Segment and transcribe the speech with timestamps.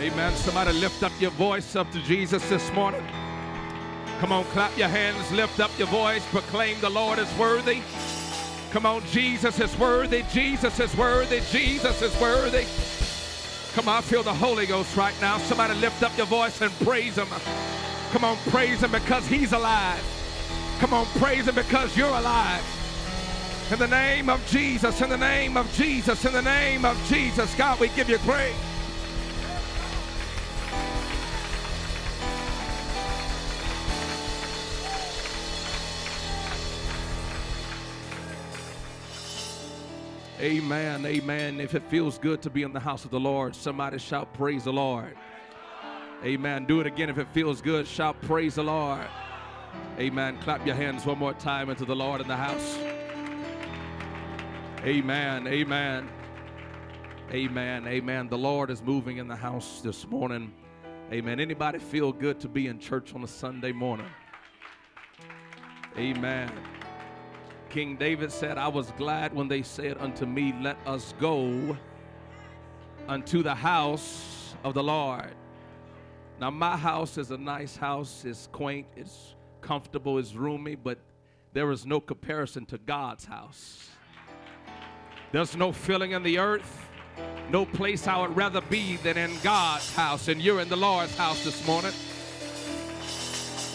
[0.00, 0.32] Amen.
[0.36, 3.04] Somebody lift up your voice up to Jesus this morning.
[4.20, 7.80] Come on, clap your hands, lift up your voice, proclaim the Lord is worthy.
[8.70, 12.64] Come on, Jesus is worthy, Jesus is worthy, Jesus is worthy.
[13.74, 15.36] Come on, I feel the Holy Ghost right now.
[15.38, 17.26] Somebody lift up your voice and praise Him.
[18.12, 20.00] Come on, praise Him because He's alive.
[20.78, 22.62] Come on, praise Him because you're alive.
[23.72, 27.52] In the name of Jesus, in the name of Jesus, in the name of Jesus,
[27.56, 28.54] God, we give you praise.
[40.40, 41.04] Amen.
[41.04, 41.60] Amen.
[41.60, 44.64] If it feels good to be in the house of the Lord, somebody shout, Praise
[44.64, 45.16] the Lord.
[46.24, 46.64] Amen.
[46.64, 47.88] Do it again if it feels good.
[47.88, 49.06] Shout, Praise the Lord.
[49.98, 50.38] Amen.
[50.42, 52.78] Clap your hands one more time into the Lord in the house.
[54.84, 55.48] Amen.
[55.48, 56.08] Amen.
[57.32, 57.88] Amen.
[57.88, 58.28] Amen.
[58.28, 60.52] The Lord is moving in the house this morning.
[61.12, 61.40] Amen.
[61.40, 64.06] Anybody feel good to be in church on a Sunday morning?
[65.96, 66.50] Amen.
[67.70, 71.76] King David said, I was glad when they said unto me, Let us go
[73.06, 75.34] unto the house of the Lord.
[76.40, 80.98] Now, my house is a nice house, it's quaint, it's comfortable, it's roomy, but
[81.52, 83.90] there is no comparison to God's house.
[85.32, 86.86] There's no filling in the earth,
[87.50, 91.16] no place I would rather be than in God's house, and you're in the Lord's
[91.16, 91.92] house this morning.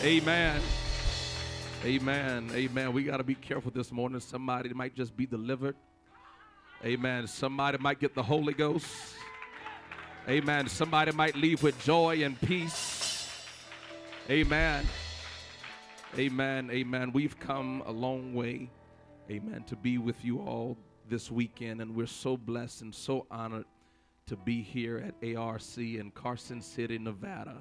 [0.02, 0.62] Amen.
[1.86, 2.50] Amen.
[2.54, 2.94] Amen.
[2.94, 4.22] We got to be careful this morning.
[4.22, 5.76] Somebody might just be delivered.
[6.86, 7.28] Amen.
[7.28, 8.88] Somebody might get the Holy Ghost.
[10.30, 10.70] Amen.
[10.70, 13.30] Somebody might leave with joy and peace.
[14.30, 14.86] Amen.
[16.18, 16.70] Amen.
[16.72, 17.12] Amen.
[17.12, 18.70] We've come a long way.
[19.30, 19.66] Amen.
[19.68, 20.78] To be with you all
[21.10, 21.82] this weekend.
[21.82, 23.66] And we're so blessed and so honored
[24.28, 27.58] to be here at ARC in Carson City, Nevada.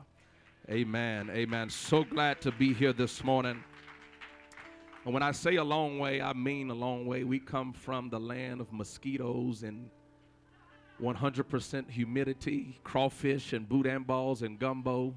[0.71, 1.29] Amen.
[1.31, 1.71] Amen.
[1.71, 3.65] So glad to be here this morning.
[5.05, 7.25] And when I say a long way, I mean a long way.
[7.25, 9.91] We come from the land of mosquitoes and
[11.01, 15.15] 100% humidity, crawfish and boudin balls and gumbo,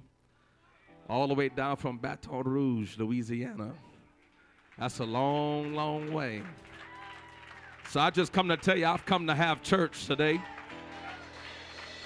[1.08, 3.74] all the way down from Baton Rouge, Louisiana.
[4.80, 6.42] That's a long, long way.
[7.90, 10.42] So I just come to tell you, I've come to have church today.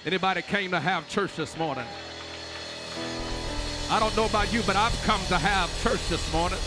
[0.06, 1.86] Anybody came to have church this morning?
[3.90, 6.60] I don't know about you, but I've come to have church this morning.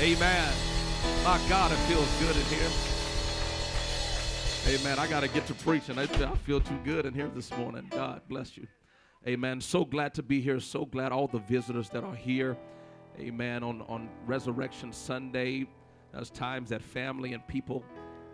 [0.00, 0.52] Amen.
[1.22, 2.68] My God, it feels good in here.
[4.66, 4.98] Amen.
[4.98, 5.98] I got to get to preaching.
[5.98, 7.86] I feel too good in here this morning.
[7.90, 8.66] God bless you.
[9.26, 9.60] Amen.
[9.60, 10.58] So glad to be here.
[10.58, 12.56] So glad all the visitors that are here.
[13.20, 13.62] Amen.
[13.62, 15.68] On, on Resurrection Sunday,
[16.12, 17.84] there's times that family and people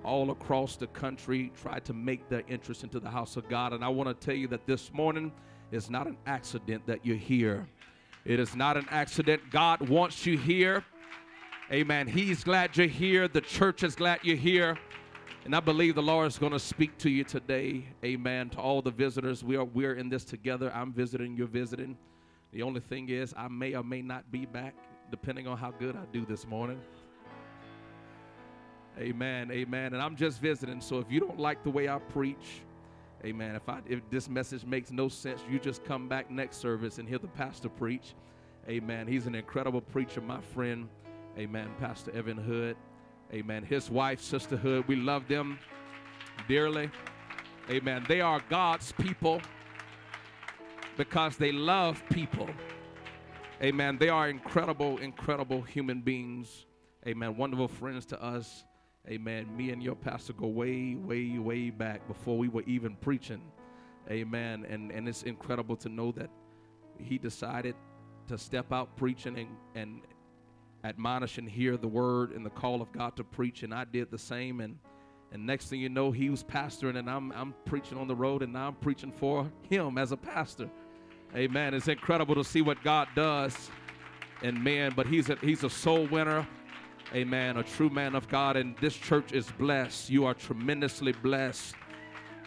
[0.03, 3.75] all across the country try to make their entrance into the house of God.
[3.75, 5.31] And I want to tell you that this morning
[5.73, 7.69] is not an accident that you're here.
[8.25, 9.43] It is not an accident.
[9.51, 10.85] God wants you here.
[11.73, 12.09] Amen.
[12.09, 13.29] He's glad you're here.
[13.29, 14.77] The church is glad you're here.
[15.45, 17.85] And I believe the Lord is going to speak to you today.
[18.05, 18.51] Amen.
[18.51, 20.73] To all the visitors, we are we're in this together.
[20.75, 21.97] I'm visiting, you're visiting.
[22.53, 24.75] The only thing is, I may or may not be back,
[25.13, 26.81] depending on how good I do this morning.
[28.99, 29.53] Amen.
[29.53, 29.95] Amen.
[29.95, 30.81] And I'm just visiting.
[30.81, 32.63] So if you don't like the way I preach,
[33.25, 33.55] amen.
[33.55, 37.09] If I if this message makes no sense, you just come back next service and
[37.09, 38.15] hear the pastor preach.
[38.69, 39.07] Amen.
[39.07, 40.89] He's an incredible preacher, my friend.
[41.41, 41.71] Amen.
[41.81, 42.77] Pastor Evan Hood.
[43.33, 43.65] Amen.
[43.65, 45.59] His wife, Sister Hood, we love them
[46.47, 46.91] dearly.
[47.71, 48.05] Amen.
[48.07, 49.41] They are God's people
[50.99, 52.47] because they love people.
[53.63, 53.97] Amen.
[53.99, 56.67] They are incredible, incredible human beings.
[57.07, 57.39] Amen.
[57.39, 58.65] Wonderful friends to us.
[59.09, 59.57] Amen.
[59.57, 63.41] Me and your pastor go way, way, way back before we were even preaching.
[64.11, 64.67] Amen.
[64.69, 66.29] And and it's incredible to know that
[66.99, 67.77] he decided
[68.29, 70.03] to step out preaching and, and
[70.85, 74.11] admonish and hear the word and the call of God to preach, and I did
[74.11, 74.61] the same.
[74.61, 74.79] And
[75.33, 78.43] and next thing you know, he was pastoring, and I'm I'm preaching on the road,
[78.43, 80.69] and now I'm preaching for him as a pastor.
[81.37, 81.75] Amen.
[81.75, 83.71] It's incredible to see what God does
[84.43, 86.47] in man, but he's a he's a soul winner.
[87.15, 87.57] Amen.
[87.57, 90.11] A true man of God, and this church is blessed.
[90.11, 91.75] You are tremendously blessed.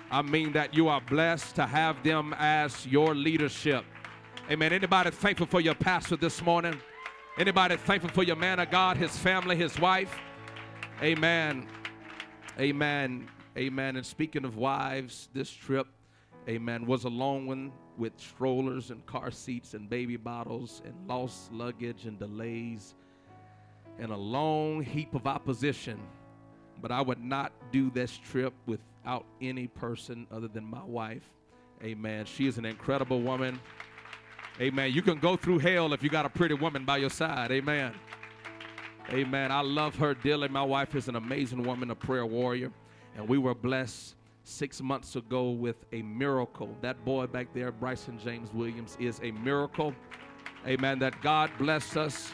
[0.10, 3.84] I mean that you are blessed to have them as your leadership.
[4.50, 4.72] Amen.
[4.74, 6.80] Anybody thankful for your pastor this morning?
[7.36, 10.16] Anybody thankful for your man of God, his family, his wife?
[11.02, 11.68] Amen.
[12.60, 13.28] Amen.
[13.58, 13.96] Amen.
[13.96, 15.88] And speaking of wives, this trip,
[16.48, 21.52] amen, was a long one with strollers and car seats and baby bottles and lost
[21.52, 22.94] luggage and delays
[23.98, 26.00] and a long heap of opposition.
[26.84, 31.28] But I would not do this trip without any person other than my wife.
[31.84, 32.26] Amen.
[32.26, 33.60] She is an incredible woman.
[34.62, 34.92] Amen.
[34.92, 37.52] You can go through hell if you got a pretty woman by your side.
[37.52, 37.94] Amen.
[39.10, 39.52] Amen.
[39.52, 40.48] I love her dearly.
[40.48, 42.72] My wife is an amazing woman, a prayer warrior.
[43.16, 46.76] And we were blessed six months ago with a miracle.
[46.82, 49.94] That boy back there, Bryson James Williams, is a miracle.
[50.68, 51.00] Amen.
[51.00, 52.32] That God blessed us.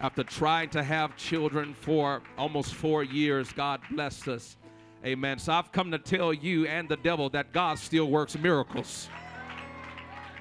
[0.00, 4.56] After trying to have children for almost four years, God blessed us.
[5.04, 5.38] Amen.
[5.38, 9.08] So I've come to tell you and the devil that God still works miracles.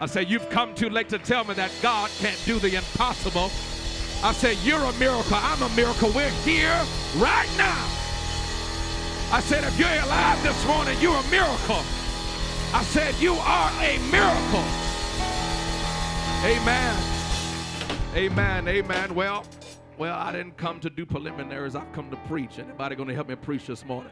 [0.03, 3.49] I say, You've come too late to tell me that God can't do the impossible.
[4.21, 5.37] I said, You're a miracle.
[5.37, 6.11] I'm a miracle.
[6.11, 6.77] We're here
[7.15, 7.87] right now.
[9.31, 11.81] I said, If you're alive this morning, you're a miracle.
[12.73, 14.65] I said, You are a miracle.
[16.43, 17.03] Amen.
[18.13, 18.67] Amen.
[18.67, 19.15] Amen.
[19.15, 19.45] Well,
[19.97, 21.77] well, I didn't come to do preliminaries.
[21.77, 22.59] I've come to preach.
[22.59, 24.11] Anybody going to help me preach this morning?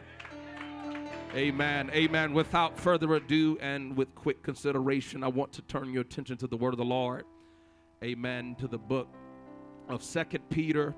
[1.34, 1.90] Amen.
[1.94, 2.34] Amen.
[2.34, 6.58] Without further ado and with quick consideration, I want to turn your attention to the
[6.58, 7.24] word of the Lord.
[8.04, 8.54] Amen.
[8.60, 9.08] To the book
[9.88, 10.94] of Second Peter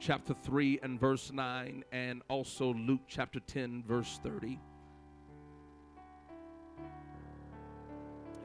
[0.00, 4.58] chapter 3 and verse 9 and also Luke chapter 10 verse 30.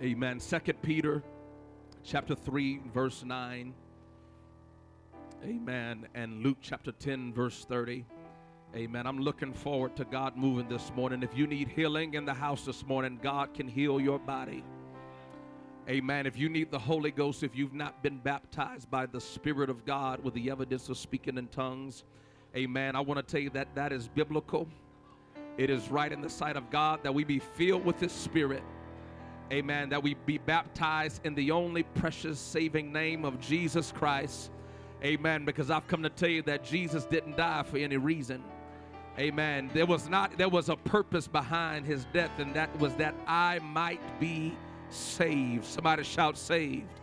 [0.04, 0.40] Amen.
[0.40, 1.24] Second Peter
[2.04, 3.74] chapter 3 verse 9.
[5.44, 6.08] Amen.
[6.14, 8.06] And Luke chapter 10 verse 30.
[8.76, 9.06] Amen.
[9.06, 11.22] I'm looking forward to God moving this morning.
[11.22, 14.64] If you need healing in the house this morning, God can heal your body.
[15.88, 16.26] Amen.
[16.26, 19.86] If you need the Holy Ghost, if you've not been baptized by the Spirit of
[19.86, 22.04] God with the evidence of speaking in tongues,
[22.56, 22.96] amen.
[22.96, 24.68] I want to tell you that that is biblical.
[25.60, 28.64] It is right in the sight of God that we be filled with His Spirit.
[29.52, 29.90] Amen.
[29.90, 34.50] That we be baptized in the only precious saving name of Jesus Christ.
[35.04, 35.46] Amen.
[35.46, 38.44] Because I've come to tell you that Jesus didn't die for any reason.
[39.20, 39.70] Amen.
[39.74, 43.60] There was not there was a purpose behind his death, and that was that I
[43.60, 44.58] might be
[44.90, 45.66] saved.
[45.66, 47.00] Somebody shout saved.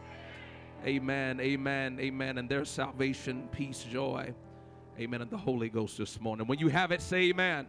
[0.85, 1.39] Amen.
[1.41, 1.99] Amen.
[2.01, 2.39] Amen.
[2.39, 4.35] And there's salvation, peace, joy.
[4.99, 5.23] Amen.
[5.23, 6.49] And the Holy Ghost this morning.
[6.49, 7.67] When you have it, say amen.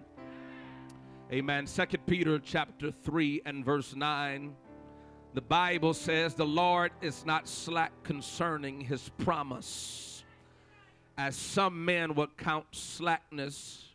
[1.31, 1.67] Amen.
[1.67, 4.55] Second Peter chapter 3 and verse 9.
[5.33, 10.25] The Bible says the Lord is not slack concerning his promise,
[11.17, 13.90] as some men would count slackness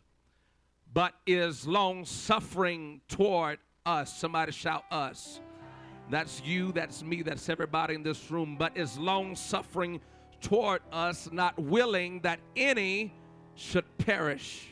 [0.97, 4.17] but is long suffering toward us.
[4.17, 5.39] Somebody shout us.
[6.09, 10.01] That's you, that's me, that's everybody in this room, but is long suffering
[10.41, 13.13] toward us, not willing that any
[13.53, 14.69] should perish,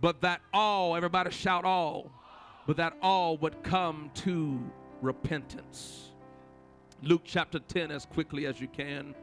[0.00, 2.10] but that all, everybody shout all,
[2.66, 4.58] but that all would come to
[5.00, 6.10] repentance.
[7.04, 9.14] Luke chapter 10, as quickly as you can,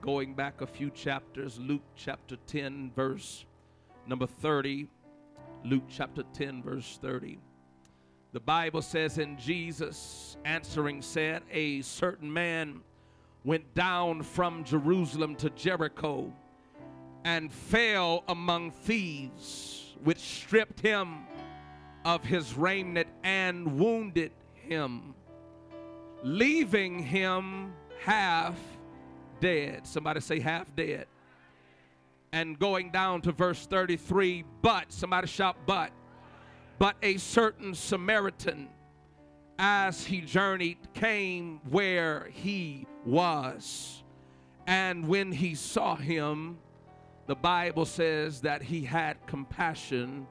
[0.00, 3.44] going back a few chapters, Luke chapter 10, verse
[4.06, 4.86] number 30.
[5.64, 7.38] Luke chapter 10, verse 30.
[8.32, 12.80] The Bible says, And Jesus answering said, A certain man
[13.44, 16.32] went down from Jerusalem to Jericho
[17.24, 21.26] and fell among thieves, which stripped him
[22.04, 25.14] of his raiment and wounded him,
[26.22, 28.56] leaving him half
[29.40, 29.86] dead.
[29.86, 31.06] Somebody say, half dead
[32.32, 35.90] and going down to verse 33 but somebody shout but
[36.78, 38.68] but a certain samaritan
[39.58, 44.02] as he journeyed came where he was.
[44.66, 46.58] And when he saw him
[47.26, 50.26] the bible says that he had compassion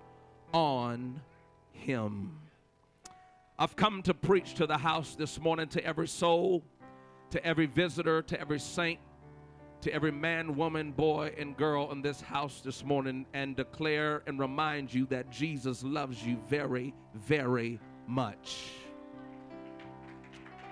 [0.53, 1.21] on
[1.71, 2.37] him.
[3.57, 6.63] I've come to preach to the house this morning to every soul
[7.31, 8.99] to every visitor to every saint
[9.81, 14.39] to every man, woman, boy, and girl in this house this morning and declare and
[14.39, 18.65] remind you that Jesus loves you very, very much.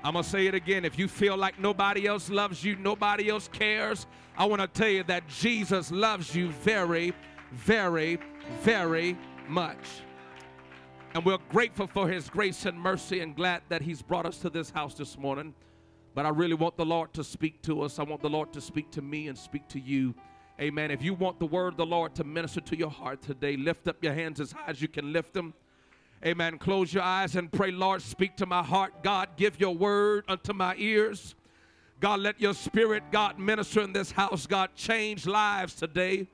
[0.03, 0.85] I'm going to say it again.
[0.85, 4.89] If you feel like nobody else loves you, nobody else cares, I want to tell
[4.89, 7.13] you that Jesus loves you very,
[7.51, 8.19] very,
[8.61, 9.77] very much.
[11.13, 14.49] And we're grateful for his grace and mercy and glad that he's brought us to
[14.49, 15.53] this house this morning.
[16.17, 17.99] But I really want the Lord to speak to us.
[17.99, 20.15] I want the Lord to speak to me and speak to you.
[20.59, 20.89] Amen.
[20.89, 23.87] If you want the word of the Lord to minister to your heart today, lift
[23.87, 25.53] up your hands as high as you can lift them.
[26.25, 26.57] Amen.
[26.57, 29.03] Close your eyes and pray, Lord, speak to my heart.
[29.03, 31.35] God, give your word unto my ears.
[31.99, 34.47] God, let your spirit, God, minister in this house.
[34.47, 36.25] God, change lives today.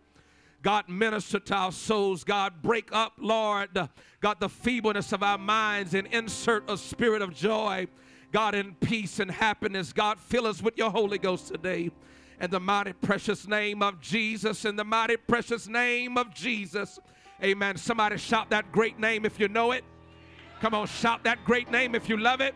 [0.62, 2.24] God, minister to our souls.
[2.24, 3.78] God, break up, Lord,
[4.22, 7.90] God, the feebleness of our minds and insert a spirit of joy
[8.34, 9.94] God, in peace and happiness.
[9.94, 11.92] God, fill us with your Holy Ghost today.
[12.42, 17.00] In the mighty precious name of Jesus, in the mighty precious name of Jesus.
[17.44, 17.78] Amen.
[17.78, 19.84] Somebody shout that great name if you know it.
[20.62, 22.56] Come on, shout that great name if you love it.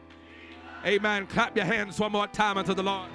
[0.83, 1.27] Amen.
[1.27, 3.09] Clap your hands one more time unto the Lord.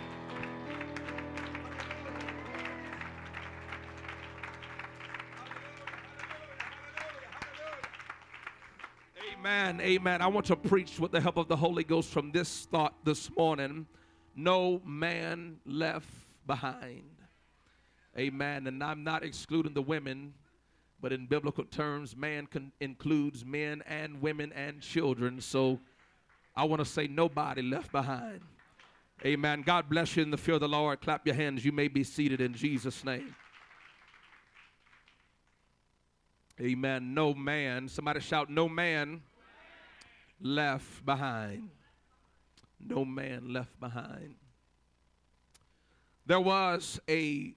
[9.43, 9.81] Amen.
[9.81, 10.23] Amen.
[10.23, 13.29] I want to preach with the help of the Holy Ghost from this thought this
[13.37, 13.89] morning.
[14.37, 16.09] No man left
[16.47, 17.11] behind.
[18.17, 18.69] Amen.
[18.69, 20.33] And I'm not excluding the women,
[21.01, 25.41] but in biblical terms, man con- includes men and women and children.
[25.41, 25.81] So
[26.55, 28.43] I want to say nobody left behind.
[29.27, 29.63] Amen.
[29.63, 31.01] God bless you in the fear of the Lord.
[31.01, 31.65] Clap your hands.
[31.65, 33.35] You may be seated in Jesus' name.
[36.61, 37.13] Amen.
[37.13, 37.89] No man.
[37.89, 39.21] Somebody shout, No man
[40.43, 41.71] left behind.
[42.81, 44.35] No man left behind.
[46.27, 47.55] There was a,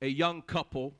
[0.00, 0.94] a young couple,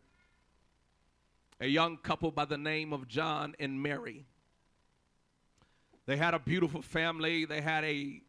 [1.61, 4.25] a young couple by the name of John and Mary.
[6.07, 7.45] They had a beautiful family.
[7.45, 8.21] They had a,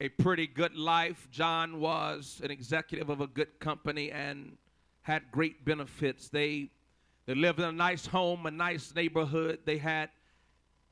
[0.00, 1.28] a pretty good life.
[1.30, 4.56] John was an executive of a good company and
[5.02, 6.28] had great benefits.
[6.28, 6.70] They,
[7.26, 9.60] they lived in a nice home, a nice neighborhood.
[9.64, 10.10] They had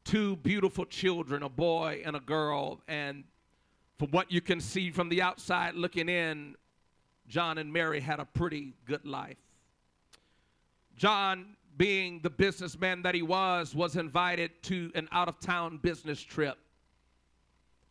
[0.05, 2.81] two beautiful children, a boy and a girl.
[2.89, 3.25] And
[3.99, 6.57] from what you can see from the outside looking in,
[7.29, 9.37] John and Mary had a pretty good life.
[10.97, 16.21] John, being the businessman that he was, was invited to an out of town business
[16.21, 16.59] trip.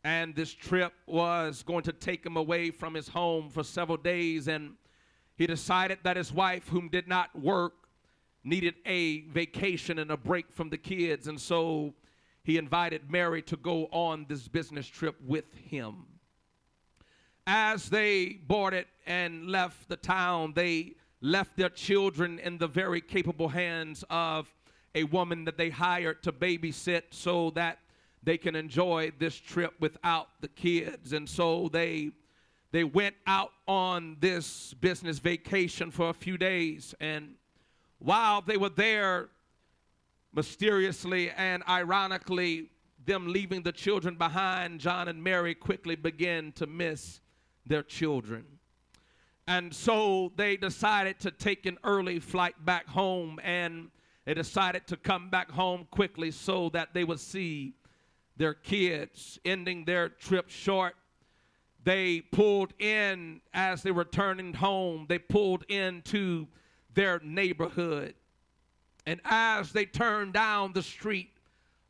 [0.04, 4.48] And this trip was going to take him away from his home for several days.
[4.48, 4.74] And
[5.38, 7.74] he decided that his wife, whom did not work,
[8.50, 11.27] needed a vacation and a break from the kids.
[11.27, 11.94] And so
[12.44, 16.06] he invited Mary to go on this business trip with him.
[17.46, 23.50] As they boarded and left the town, they left their children in the very capable
[23.50, 24.53] hands of
[24.96, 27.79] a woman that they hired to babysit so that
[28.24, 31.13] they can enjoy this trip without the kids.
[31.13, 32.12] And so they
[32.72, 37.34] they went out on this business vacation for a few days and
[38.00, 39.29] while they were there
[40.34, 42.70] mysteriously and ironically
[43.06, 47.22] them leaving the children behind John and Mary quickly began to miss
[47.65, 48.46] their children.
[49.48, 53.89] And so they decided to take an early flight back home and
[54.25, 57.74] they decided to come back home quickly so that they would see
[58.38, 60.96] their kids, ending their trip short.
[61.84, 66.48] They pulled in as they were turning home, they pulled into
[66.93, 68.15] their neighborhood.
[69.05, 71.31] And as they turned down the street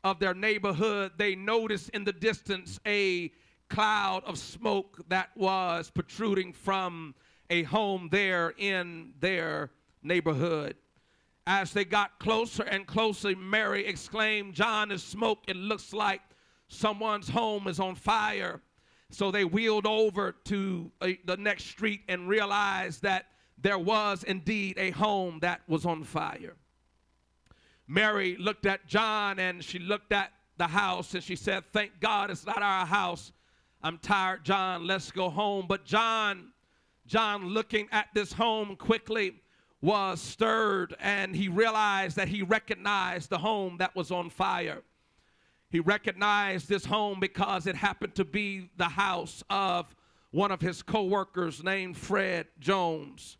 [0.04, 3.30] of their neighborhood, they noticed in the distance a
[3.68, 7.14] cloud of smoke that was protruding from
[7.50, 9.70] a home there in their
[10.02, 10.76] neighborhood.
[11.46, 15.40] As they got closer and closer, Mary exclaimed, John is smoke.
[15.48, 16.20] It looks like
[16.68, 18.60] someone's home is on fire.
[19.10, 23.26] So they wheeled over to uh, the next street and realized that
[23.62, 26.54] there was indeed a home that was on fire.
[27.86, 32.30] Mary looked at John and she looked at the house and she said, Thank God
[32.30, 33.32] it's not our house.
[33.82, 34.86] I'm tired, John.
[34.86, 35.66] Let's go home.
[35.68, 36.52] But John
[37.10, 39.32] John, looking at this home quickly,
[39.82, 44.82] was stirred and he realized that he recognized the home that was on fire.
[45.70, 49.92] He recognized this home because it happened to be the house of
[50.30, 53.38] one of his co-workers named Fred Jones.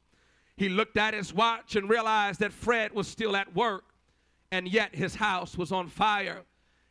[0.60, 3.94] He looked at his watch and realized that Fred was still at work
[4.52, 6.42] and yet his house was on fire.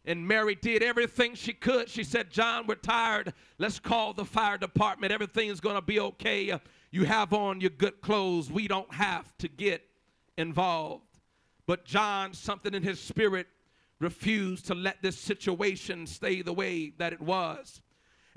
[0.06, 1.88] And Mary did everything she could.
[1.88, 3.32] She said, John, we're tired.
[3.60, 5.14] Let's call the fire department.
[5.14, 6.60] Everything's going to be okay.
[6.90, 8.52] You have on your good clothes.
[8.52, 9.84] We don't have to get
[10.36, 11.20] involved.
[11.68, 13.46] But John, something in his spirit,
[14.00, 17.82] refused to let this situation stay the way that it was.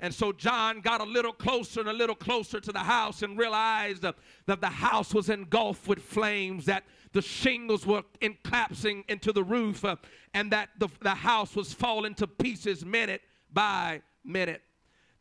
[0.03, 3.37] And so John got a little closer and a little closer to the house and
[3.37, 6.83] realized that the house was engulfed with flames, that
[7.13, 8.03] the shingles were
[8.43, 9.95] collapsing into the roof, uh,
[10.33, 13.21] and that the, the house was falling to pieces minute
[13.53, 14.61] by minute.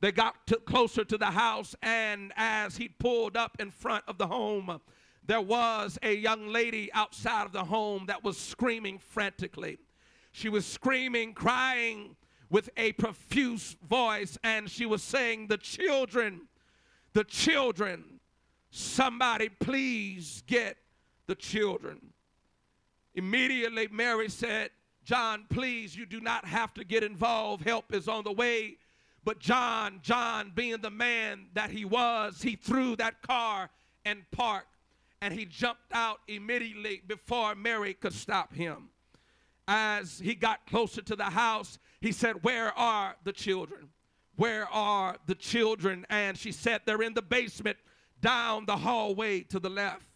[0.00, 4.18] They got to, closer to the house, and as he pulled up in front of
[4.18, 4.80] the home,
[5.24, 9.78] there was a young lady outside of the home that was screaming frantically.
[10.32, 12.16] She was screaming, crying
[12.52, 16.42] with a profuse voice, and she was saying, The children,
[17.14, 18.20] the children,
[18.70, 20.76] somebody please get
[21.26, 22.12] the children.
[23.14, 24.70] Immediately, Mary said,
[25.02, 27.64] John, please, you do not have to get involved.
[27.64, 28.76] Help is on the way.
[29.24, 33.70] But John, John, being the man that he was, he threw that car
[34.04, 34.76] and parked,
[35.22, 38.91] and he jumped out immediately before Mary could stop him.
[39.68, 43.88] As he got closer to the house, he said, Where are the children?
[44.36, 46.06] Where are the children?
[46.10, 47.76] And she said, They're in the basement
[48.20, 50.06] down the hallway to the left.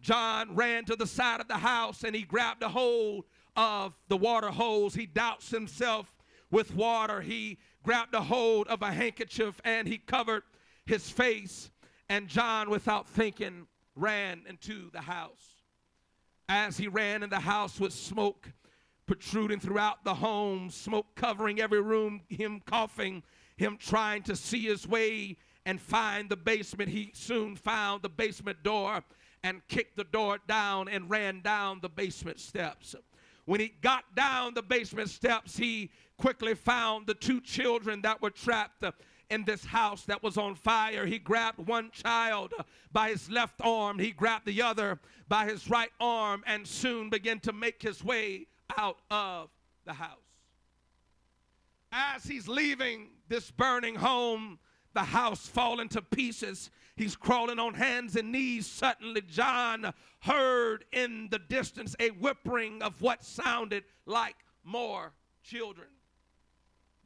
[0.00, 3.24] John ran to the side of the house and he grabbed a hold
[3.54, 4.94] of the water hose.
[4.94, 6.12] He doused himself
[6.50, 7.20] with water.
[7.20, 10.42] He grabbed a hold of a handkerchief and he covered
[10.86, 11.70] his face.
[12.08, 15.62] And John, without thinking, ran into the house.
[16.48, 18.50] As he ran in the house with smoke
[19.12, 23.22] protruding throughout the home, smoke covering every room, him coughing,
[23.58, 26.88] him trying to see his way and find the basement.
[26.88, 29.04] He soon found the basement door
[29.42, 32.94] and kicked the door down and ran down the basement steps.
[33.44, 38.30] When he got down the basement steps, he quickly found the two children that were
[38.30, 38.82] trapped
[39.28, 41.04] in this house that was on fire.
[41.04, 42.54] He grabbed one child
[42.92, 47.40] by his left arm, he grabbed the other by his right arm, and soon began
[47.40, 49.50] to make his way out of
[49.84, 50.18] the house.
[51.90, 54.58] As he's leaving this burning home,
[54.94, 56.70] the house falling to pieces.
[56.96, 58.66] He's crawling on hands and knees.
[58.66, 65.12] Suddenly, John heard in the distance a whimpering of what sounded like more
[65.42, 65.88] children.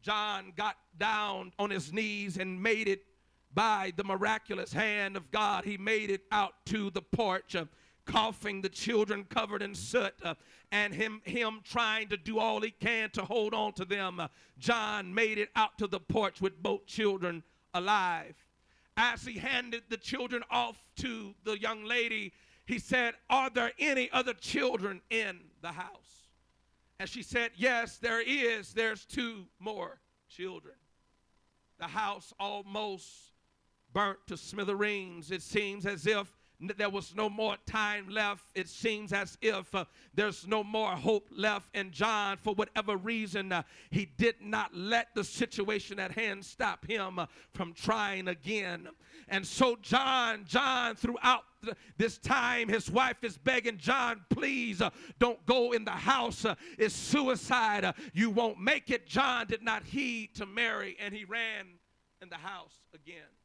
[0.03, 3.03] John got down on his knees and made it
[3.55, 5.65] by the miraculous hand of God.
[5.65, 7.57] He made it out to the porch.
[8.07, 10.35] Coughing, the children covered in soot, uh,
[10.73, 14.21] and him, him trying to do all he can to hold on to them.
[14.21, 17.43] Uh, John made it out to the porch with both children
[17.75, 18.35] alive.
[18.97, 22.33] As he handed the children off to the young lady,
[22.65, 26.29] he said, Are there any other children in the house?
[26.99, 28.73] And she said, Yes, there is.
[28.73, 30.75] There's two more children.
[31.79, 33.07] The house almost
[33.93, 35.31] burnt to smithereens.
[35.31, 38.45] It seems as if there was no more time left.
[38.55, 39.85] It seems as if uh,
[40.15, 41.69] there's no more hope left.
[41.75, 46.87] And John, for whatever reason, uh, he did not let the situation at hand stop
[46.87, 48.89] him uh, from trying again.
[49.29, 51.43] And so, John, John, throughout
[51.99, 56.45] this time, his wife is begging John, please uh, don't go in the house.
[56.45, 57.85] Uh, it's suicide.
[57.85, 59.07] Uh, you won't make it.
[59.07, 61.67] John did not heed to Mary, and he ran
[62.23, 63.36] in the house again.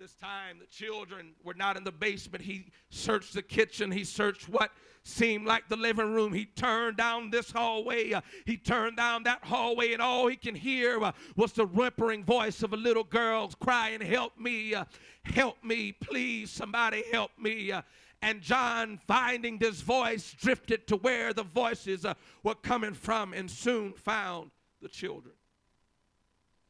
[0.00, 2.42] This time, the children were not in the basement.
[2.42, 3.90] He searched the kitchen.
[3.90, 4.70] He searched what
[5.02, 6.32] seemed like the living room.
[6.32, 8.14] He turned down this hallway.
[8.14, 12.24] Uh, he turned down that hallway, and all he can hear uh, was the whimpering
[12.24, 14.86] voice of a little girl crying, Help me, uh,
[15.24, 17.70] help me, please, somebody help me.
[17.70, 17.82] Uh,
[18.22, 23.50] and John, finding this voice, drifted to where the voices uh, were coming from and
[23.50, 25.34] soon found the children.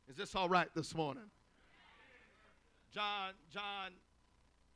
[0.08, 1.30] Is this all right this morning?
[2.92, 3.92] John, John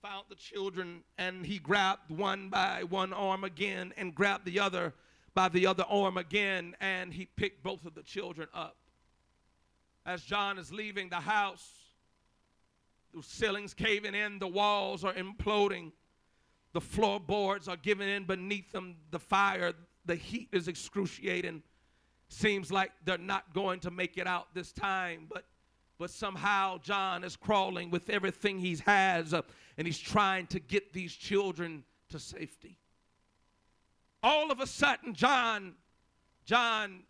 [0.00, 4.92] found the children and he grabbed one by one arm again and grabbed the other
[5.34, 8.76] by the other arm again and he picked both of the children up.
[10.06, 11.68] As John is leaving the house,
[13.12, 15.90] the ceilings caving in, the walls are imploding,
[16.72, 19.72] the floorboards are giving in beneath them, the fire,
[20.04, 21.62] the heat is excruciating.
[22.28, 25.44] Seems like they're not going to make it out this time, but
[25.98, 29.42] but somehow John is crawling with everything he has uh,
[29.78, 32.78] and he's trying to get these children to safety.
[34.22, 35.74] All of a sudden, John,
[36.44, 37.02] John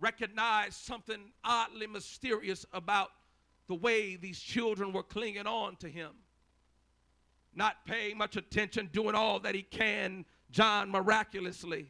[0.00, 3.10] recognized something oddly mysterious about
[3.68, 6.10] the way these children were clinging on to him.
[7.54, 11.88] Not paying much attention, doing all that he can, John miraculously.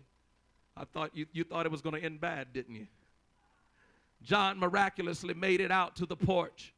[0.77, 2.87] I thought you, you thought it was going to end bad, didn't you?
[4.23, 6.75] John miraculously made it out to the porch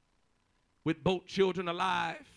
[0.85, 2.29] with both children alive.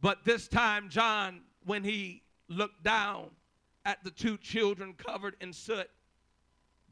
[0.00, 3.30] But this time, John, when he looked down
[3.84, 5.90] at the two children covered in soot,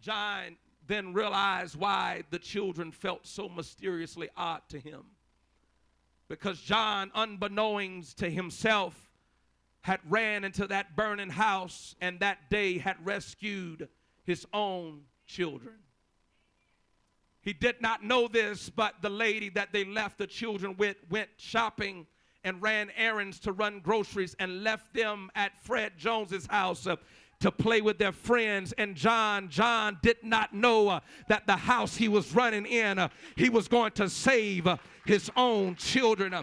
[0.01, 5.05] John then realized why the children felt so mysteriously odd to him.
[6.29, 8.95] Because John, unbeknownst to himself,
[9.83, 13.89] had ran into that burning house and that day had rescued
[14.25, 15.75] his own children.
[17.49, 21.31] He did not know this, but the lady that they left the children with went
[21.39, 22.07] shopping
[22.45, 26.87] and ran errands to run groceries and left them at Fred Jones's house.
[26.87, 26.97] Uh,
[27.41, 28.73] to play with their friends.
[28.79, 33.09] And John, John did not know uh, that the house he was running in, uh,
[33.37, 36.35] he was going to save uh, his own children.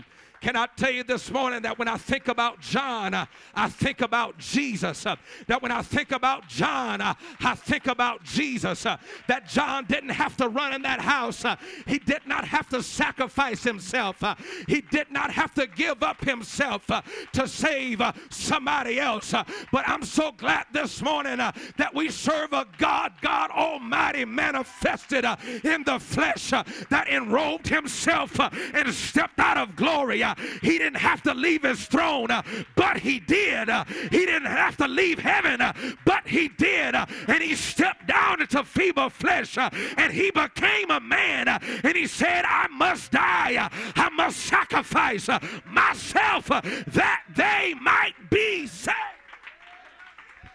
[0.42, 4.02] Can I tell you this morning that when I think about John, uh, I think
[4.02, 5.06] about Jesus.
[5.06, 5.16] Uh,
[5.48, 8.86] that when I think about John, uh, I think about Jesus.
[8.86, 11.56] Uh, that John didn't have to run in that house, uh,
[11.88, 14.36] he did not have to sacrifice himself, uh,
[14.68, 16.86] he did not have to give up himself
[17.34, 19.32] to save somebody else.
[19.32, 25.26] but I'm so glad this morning that we serve a God, God Almighty manifested
[25.64, 30.24] in the flesh that enrobed himself and stepped out of glory.
[30.62, 32.42] He didn't have to leave his throne, uh,
[32.76, 33.70] but he did.
[33.70, 35.74] Uh, he didn't have to leave heaven, uh,
[36.06, 36.96] but he did.
[36.96, 41.48] and he stepped down into feeble flesh and he became a man.
[41.48, 43.70] and he said, I must die.
[43.96, 45.30] I must sacrifice
[45.66, 48.96] myself that they might be saved.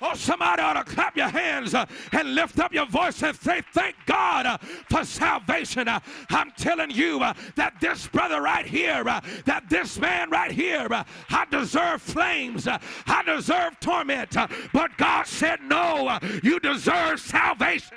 [0.02, 3.62] Oh, somebody ought to clap your hands uh, and lift up your voice and say,
[3.72, 4.58] Thank God uh,
[4.88, 5.88] for salvation.
[5.88, 11.46] Uh, I'm telling you that this brother right here, that this man right here, I
[11.50, 14.36] deserve flames, I deserve torment.
[14.72, 17.96] but God said, No, you deserve salvation.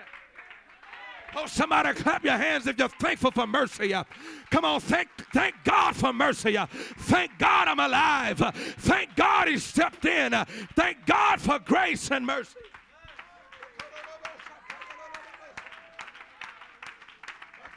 [1.35, 3.93] Oh, somebody clap your hands if you're thankful for mercy.
[3.93, 4.03] Uh,
[4.51, 6.57] come on, thank, thank God for mercy.
[6.57, 8.41] Uh, thank God I'm alive.
[8.41, 10.33] Uh, thank God He stepped in.
[10.75, 12.55] Thank God for grace and mercy.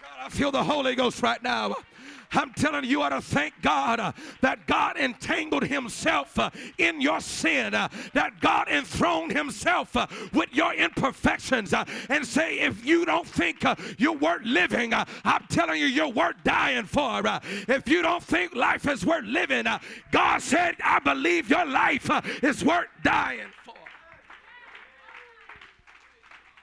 [0.04, 1.76] Oh, I feel the Holy Ghost right now.
[2.32, 7.00] I'm telling you, you ought to thank God uh, that God entangled Himself uh, in
[7.00, 12.84] your sin, uh, that God enthroned Himself uh, with your imperfections, uh, and say, if
[12.84, 17.22] you don't think uh, you're worth living, I'm telling you, you're worth dying for.
[17.68, 19.66] if you don't think life is worth living,
[20.10, 22.10] God said, I believe your life
[22.42, 23.48] is worth dying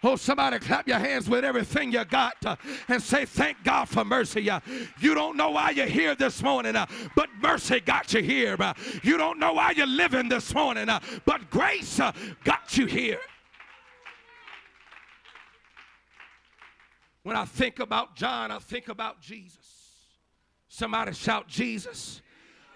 [0.05, 2.57] Oh, somebody clap your hands with everything you got uh,
[2.89, 4.49] and say, Thank God for mercy.
[4.49, 4.59] Uh,
[4.99, 6.85] you don't know why you're here this morning, uh,
[7.15, 8.57] but mercy got you here.
[8.59, 12.11] Uh, you don't know why you're living this morning, uh, but grace uh,
[12.43, 13.19] got you here.
[17.23, 19.59] When I think about John, I think about Jesus.
[20.67, 22.21] Somebody shout, Jesus.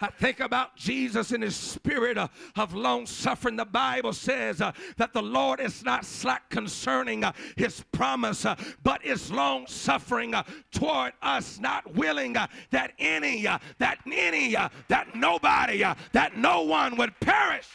[0.02, 3.56] I think about Jesus in his spirit uh, of long suffering.
[3.56, 8.56] The Bible says uh, that the Lord is not slack concerning uh, his promise, uh,
[8.84, 14.56] but is long suffering uh, toward us, not willing uh, that any, that any,
[14.88, 17.68] that nobody, that no one would perish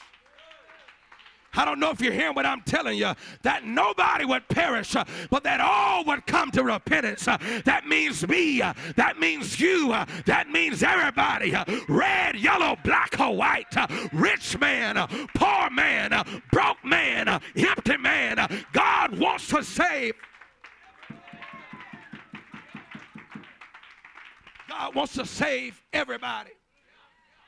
[1.55, 3.13] I don't know if you're hearing what I'm telling you,
[3.43, 7.29] that nobody would perish, uh, but that all would come to repentance.
[7.29, 12.77] Uh, that means me, uh, that means you, uh, that means everybody uh, red, yellow,
[12.85, 14.97] black, or white, uh, rich man,
[15.35, 16.11] poor man,
[16.51, 18.65] broke man, empty man.
[18.73, 20.15] God wants to save.
[24.69, 26.51] God wants to save everybody.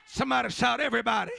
[0.07, 1.33] Somebody shout, everybody.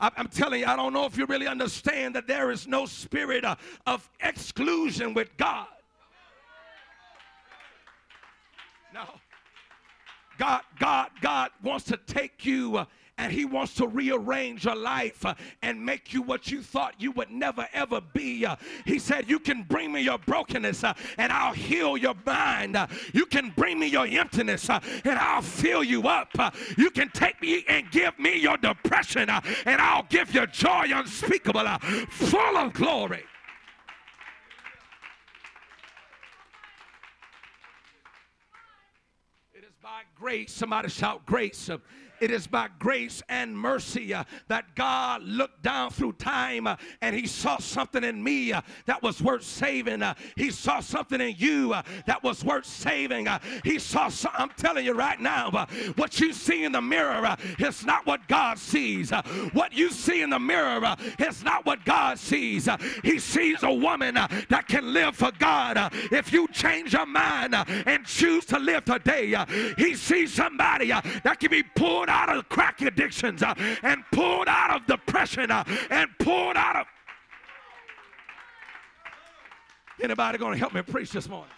[0.00, 3.44] I'm telling you, I don't know if you really understand that there is no spirit
[3.44, 5.66] uh, of exclusion with God.
[8.94, 9.04] No.
[10.38, 12.84] God, God, God wants to take you uh,
[13.20, 17.12] and he wants to rearrange your life uh, and make you what you thought you
[17.12, 18.46] would never ever be.
[18.46, 18.56] Uh,
[18.86, 22.78] he said, You can bring me your brokenness uh, and I'll heal your mind.
[23.12, 24.80] You can bring me your emptiness and
[25.18, 26.30] I'll fill you up.
[26.78, 31.66] You can take me and give me your depression and I'll give you joy unspeakable,
[32.08, 33.24] full of glory.
[39.52, 41.68] It is by grace, somebody shout grace
[42.20, 47.16] it is by grace and mercy uh, that God looked down through time uh, and
[47.16, 50.02] He saw something in me uh, that was worth saving.
[50.02, 50.14] Uh.
[50.36, 53.26] He saw something in you uh, that was worth saving.
[53.26, 53.38] Uh.
[53.64, 58.06] He saw, I'm telling you right now, what you see in the mirror is not
[58.06, 59.10] what God sees.
[59.52, 62.68] what you see in the mirror is not what God sees.
[63.02, 65.78] he sees a woman that can live for God.
[66.12, 69.34] if you change your mind and choose to live today,
[69.78, 74.74] He sees somebody that can be pulled out of crack addictions uh, and pulled out
[74.74, 76.86] of depression uh, and pulled out of.
[80.02, 81.52] Anybody going to help me preach this morning?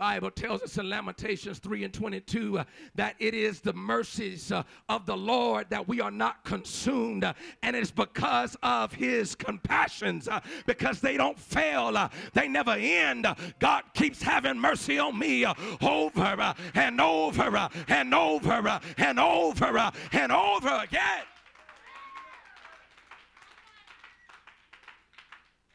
[0.00, 4.62] Bible tells us in Lamentations 3 and 22 uh, that it is the mercies uh,
[4.88, 10.26] of the Lord that we are not consumed, uh, and it's because of his compassions,
[10.26, 13.26] uh, because they don't fail, uh, they never end.
[13.58, 20.32] God keeps having mercy on me uh, over and over and over and over and
[20.32, 21.24] over again.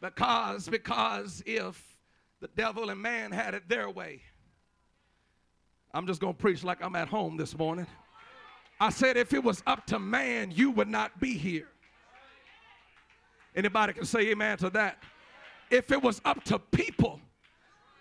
[0.01, 1.94] Because, because if
[2.41, 4.21] the devil and man had it their way.
[5.93, 7.87] I'm just going to preach like I'm at home this morning.
[8.79, 11.69] I said, if it was up to man, you would not be here.
[13.55, 15.01] Anybody can say amen to that?
[15.69, 17.21] If it was up to people,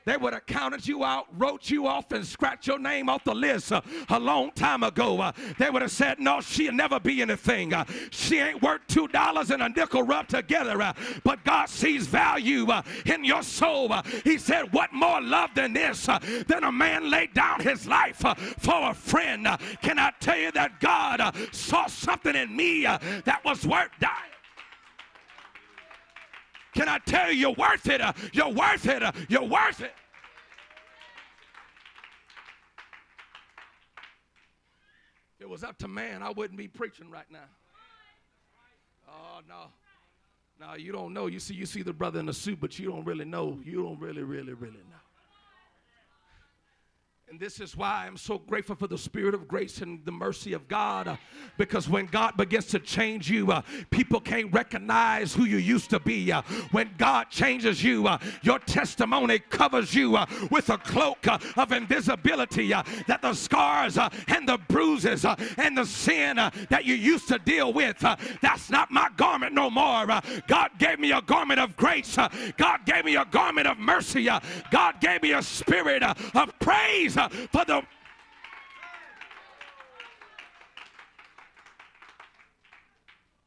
[0.04, 3.34] they would have counted you out, wrote you off, and scratched your name off the
[3.34, 5.20] list uh, a long time ago.
[5.20, 7.72] Uh, they would have said, No, she'll never be anything.
[7.72, 10.80] Uh, she ain't worth two dollars and a nickel rubbed together.
[10.80, 13.92] Uh, but God sees value uh, in your soul.
[13.92, 16.06] Uh, he said, What more love than this?
[16.46, 18.16] than a man laid down his life
[18.58, 19.46] for a friend.
[19.82, 24.33] can I tell you that God saw something in me that was worth dying?
[26.74, 28.00] Can I tell you, you're worth it?
[28.00, 29.02] Uh, you're worth it.
[29.02, 29.92] Uh, you're worth it.
[35.36, 37.46] If it was up to man, I wouldn't be preaching right now.
[39.08, 39.66] Oh, no.
[40.60, 41.26] No, you don't know.
[41.26, 43.60] You see, you see the brother in the suit, but you don't really know.
[43.64, 44.93] You don't really, really, really know.
[47.34, 50.52] And this is why I'm so grateful for the spirit of grace and the mercy
[50.52, 51.08] of God.
[51.08, 51.16] Uh,
[51.58, 55.98] because when God begins to change you, uh, people can't recognize who you used to
[55.98, 56.30] be.
[56.30, 61.40] Uh, when God changes you, uh, your testimony covers you uh, with a cloak uh,
[61.56, 67.40] of invisibility that the scars and the bruises and the sin that you used to
[67.40, 67.98] deal with,
[68.42, 70.06] that's not my garment no more.
[70.46, 72.16] God gave me a garment of grace.
[72.56, 74.28] God gave me a garment of mercy.
[74.70, 77.82] God gave me a spirit of praise for the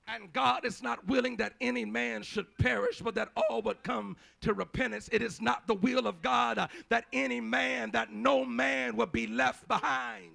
[0.08, 4.16] And God is not willing that any man should perish, but that all would come
[4.42, 5.10] to repentance.
[5.12, 9.12] It is not the will of God uh, that any man, that no man would
[9.12, 10.32] be left behind.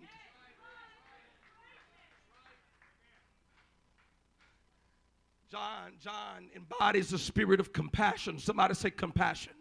[5.50, 8.38] John, John embodies the spirit of compassion.
[8.38, 9.52] Somebody say compassion.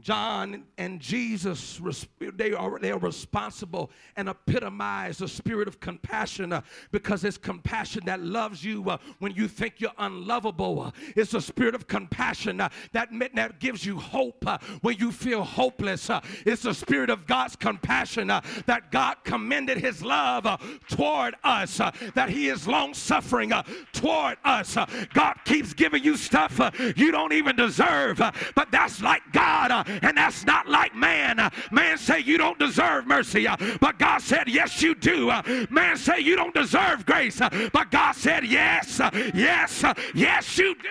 [0.00, 1.80] John and Jesus,
[2.18, 8.02] they are, they are responsible and epitomize the spirit of compassion uh, because it's compassion
[8.06, 10.80] that loves you uh, when you think you're unlovable.
[10.82, 15.12] Uh, it's a spirit of compassion uh, that, that gives you hope uh, when you
[15.12, 16.10] feel hopeless.
[16.44, 20.44] It's the spirit of God's compassion that God commended his love
[20.88, 21.78] toward us,
[22.14, 23.52] that he is long suffering
[23.92, 24.76] toward us.
[25.12, 26.60] God keeps giving you stuff
[26.96, 28.18] you don't even deserve,
[28.54, 31.50] but that's like God and that's not like man.
[31.70, 35.30] Man say you don't deserve mercy, uh, but God said yes you do.
[35.30, 39.00] Uh, man say you don't deserve grace, uh, but God said yes,
[39.34, 40.88] yes, yes you do.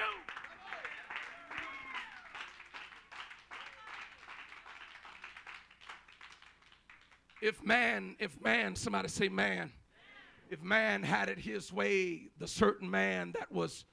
[7.42, 9.70] If man, if man, somebody say man,
[10.50, 13.84] if man had it his way, the certain man that was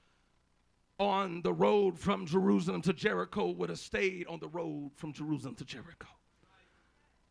[1.01, 5.55] on the road from Jerusalem to Jericho would have stayed on the road from Jerusalem
[5.55, 6.07] to Jericho.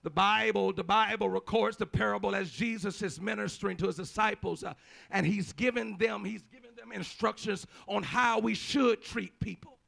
[0.03, 4.75] The Bible, the Bible records the parable as Jesus is ministering to his disciples, uh,
[5.13, 9.79] and he's given them, he's given them instructions on how we should treat people.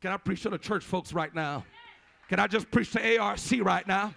[0.00, 1.66] Can I preach to the church folks right now?
[2.30, 4.14] Can I just preach to ARC right now?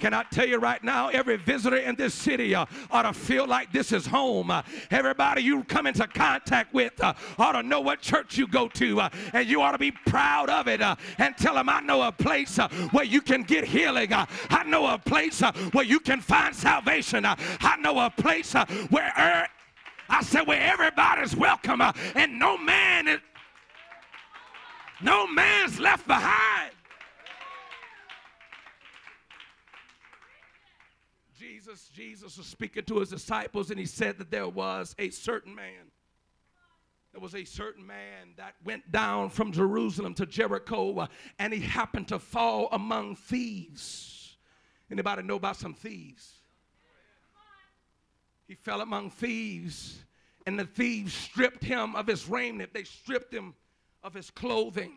[0.00, 3.46] Can I tell you right now, every visitor in this city uh, ought to feel
[3.46, 4.50] like this is home.
[4.50, 8.66] Uh, everybody you come into contact with uh, ought to know what church you go
[8.68, 11.80] to, uh, and you ought to be proud of it uh, and tell them, I
[11.80, 14.12] know a place uh, where you can get healing.
[14.12, 15.40] I know a place
[15.72, 17.24] where you can find salvation.
[17.24, 18.54] I know a place
[18.90, 19.48] where er-
[20.08, 23.20] I said where everybody's welcome and no man is
[25.00, 26.70] no man's left behind.
[31.62, 35.54] Jesus, Jesus was speaking to his disciples, and he said that there was a certain
[35.54, 35.92] man.
[37.12, 41.06] There was a certain man that went down from Jerusalem to Jericho, uh,
[41.38, 44.36] and he happened to fall among thieves.
[44.90, 46.32] Anybody know about some thieves?
[48.48, 50.02] He fell among thieves,
[50.46, 52.74] and the thieves stripped him of his raiment.
[52.74, 53.54] They stripped him
[54.02, 54.94] of his clothing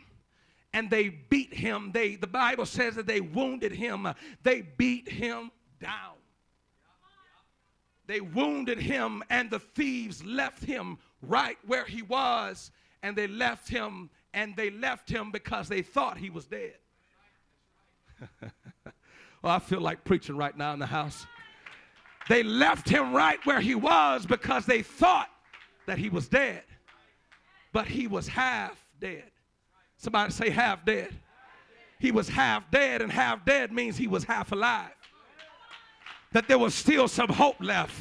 [0.74, 1.92] and they beat him.
[1.94, 4.10] They, the Bible says that they wounded him.
[4.44, 6.16] They beat him down.
[8.08, 13.68] They wounded him, and the thieves left him right where he was, and they left
[13.68, 16.76] him, and they left him because they thought he was dead.
[19.42, 21.26] well, I feel like preaching right now in the house.
[22.30, 25.30] They left him right where he was because they thought
[25.86, 26.64] that he was dead,
[27.72, 29.32] but he was half dead.
[29.98, 31.14] Somebody say half dead.
[32.00, 34.92] He was half dead, and half dead means he was half alive
[36.36, 37.96] that there was still some hope left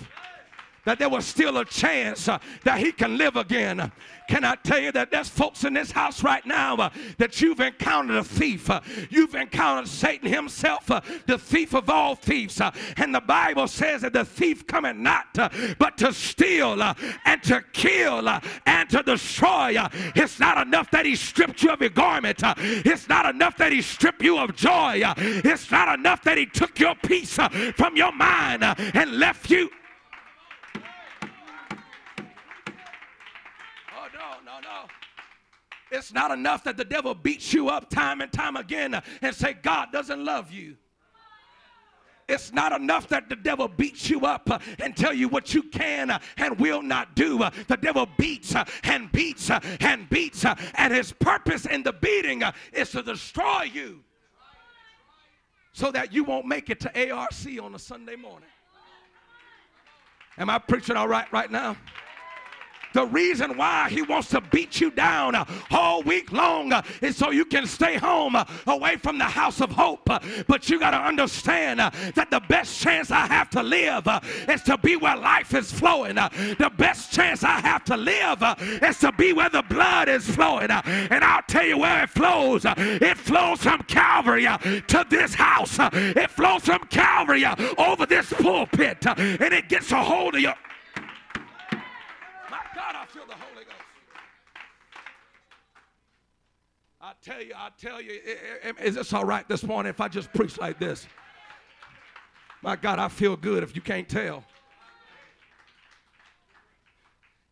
[0.84, 3.90] that there was still a chance uh, that he can live again.
[4.28, 7.60] Can I tell you that there's folks in this house right now uh, that you've
[7.60, 8.70] encountered a thief?
[8.70, 12.60] Uh, you've encountered Satan himself, uh, the thief of all thieves.
[12.60, 17.42] Uh, and the Bible says that the thief cometh not uh, but to steal and
[17.42, 18.28] to kill
[18.66, 19.76] and to destroy.
[20.14, 22.40] it's not enough that he stripped you of your garment.
[22.42, 25.02] it's not enough that he stripped you of joy.
[25.18, 27.38] it's not enough that he took your peace
[27.76, 29.70] from your mind and left you
[35.90, 39.52] It's not enough that the devil beats you up time and time again and say
[39.52, 40.76] God doesn't love you.
[42.26, 44.48] It's not enough that the devil beats you up
[44.80, 47.38] and tell you what you can and will not do.
[47.68, 53.02] The devil beats and beats and beats, and his purpose in the beating is to
[53.02, 54.02] destroy you
[55.72, 58.48] so that you won't make it to ARC on a Sunday morning.
[60.38, 61.76] Am I preaching all right right now?
[62.94, 67.16] The reason why he wants to beat you down uh, all week long uh, is
[67.16, 70.08] so you can stay home uh, away from the house of hope.
[70.46, 74.06] But you got to understand that the best chance I have to live
[74.48, 76.14] is to be where life is flowing.
[76.14, 78.42] The best chance I have to live
[78.80, 80.70] is to be where the blood is flowing.
[80.70, 82.64] And I'll tell you where it flows.
[82.64, 85.76] It flows from Calvary to this house.
[85.80, 87.44] It flows from Calvary
[87.76, 89.04] over this pulpit.
[89.06, 90.52] And it gets a hold of you.
[97.04, 98.20] I tell you, I tell you,
[98.82, 101.06] is this all right this morning if I just preach like this?
[102.62, 104.44] My God, I feel good if you can't tell.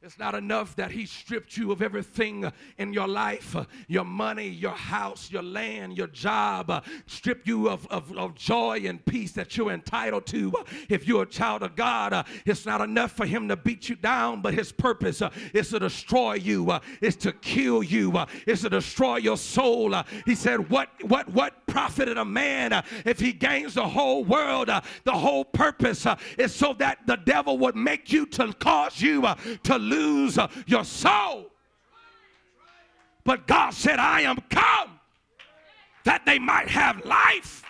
[0.04, 3.54] It's not enough that he stripped you of everything in your life
[3.86, 8.82] your money, your house, your land, your job, uh, stripped you of, of, of, joy
[8.84, 10.52] and peace that you're entitled to.
[10.88, 14.40] If you're a child of God, it's not enough for him to beat you down,
[14.40, 19.36] but his purpose is to destroy you, is to kill you, is to destroy your
[19.36, 19.94] soul.
[20.26, 24.70] he said, What, what, what profited a man if he gains the whole world?
[25.04, 26.06] the whole purpose
[26.38, 29.26] is so that the devil would make you to cause you
[29.62, 31.46] to lose your soul.
[33.24, 34.98] But God said, I am come
[36.04, 37.62] that they might have life.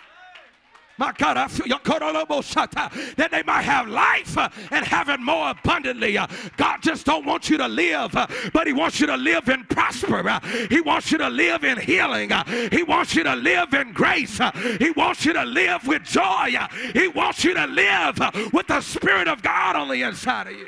[0.97, 5.49] My God, I feel your that they might have life uh, and have it more
[5.49, 6.17] abundantly.
[6.17, 9.49] Uh, God just don't want you to live, uh, but He wants you to live
[9.49, 10.39] and prosper.
[10.69, 12.31] He wants you to live in healing.
[12.71, 14.39] He wants you to live in grace.
[14.77, 16.55] He wants you to live with joy.
[16.93, 18.19] He wants you to live
[18.53, 20.67] with the Spirit of God on the inside of you.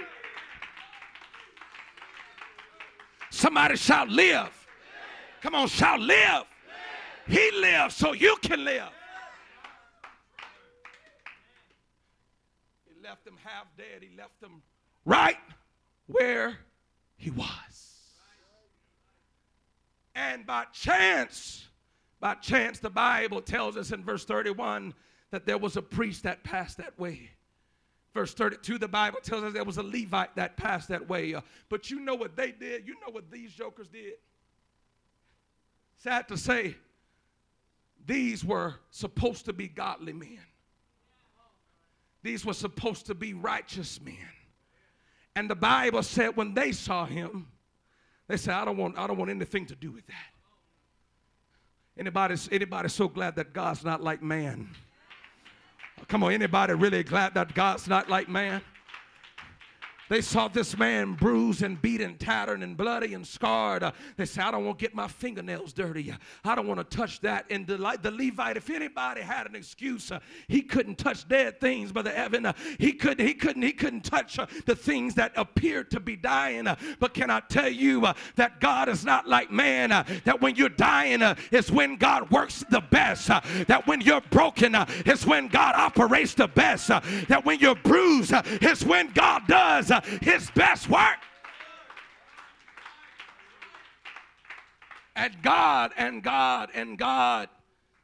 [3.35, 4.49] Somebody shout, live.
[5.41, 6.45] Come on, shout, live.
[7.27, 8.87] He lives so you can live.
[12.85, 14.01] He left them half dead.
[14.09, 14.61] He left them
[15.03, 15.35] right
[16.07, 16.57] where
[17.17, 18.05] he was.
[20.15, 21.67] And by chance,
[22.21, 24.93] by chance, the Bible tells us in verse 31
[25.31, 27.31] that there was a priest that passed that way.
[28.15, 31.33] Verse 32, the Bible tells us there was a Levite that passed that way.
[31.33, 32.87] Uh, but you know what they did?
[32.87, 34.13] You know what these jokers did?
[35.97, 36.75] Sad to say,
[38.07, 40.39] these were supposed to be godly men.
[42.23, 44.15] These were supposed to be righteous men.
[45.35, 47.47] And the Bible said when they saw him,
[48.29, 50.31] they said, I don't want, I don't want anything to do with that.
[51.97, 54.69] Anybody, anybody so glad that God's not like man?
[56.07, 58.61] Come on, anybody really glad that God's not like man?
[60.07, 63.81] They saw this man bruised and beaten, tattered and bloody and scarred.
[63.81, 66.13] Uh, they said, I don't want to get my fingernails dirty.
[66.43, 67.45] I don't want to touch that.
[67.49, 71.91] And the, the Levite, if anybody had an excuse, uh, he couldn't touch dead things,
[71.91, 72.45] Brother Evan.
[72.45, 76.15] Uh, he couldn't, he couldn't, he couldn't touch uh, the things that appeared to be
[76.15, 76.67] dying.
[76.67, 79.89] Uh, but can I tell you uh, that God is not like man?
[80.25, 83.27] that when you're dying is when God works the best.
[83.27, 86.87] that when you're broken is when God operates the best.
[86.87, 89.91] that when you're bruised is when God does
[90.21, 91.17] his best work.
[95.15, 97.49] And God and God and God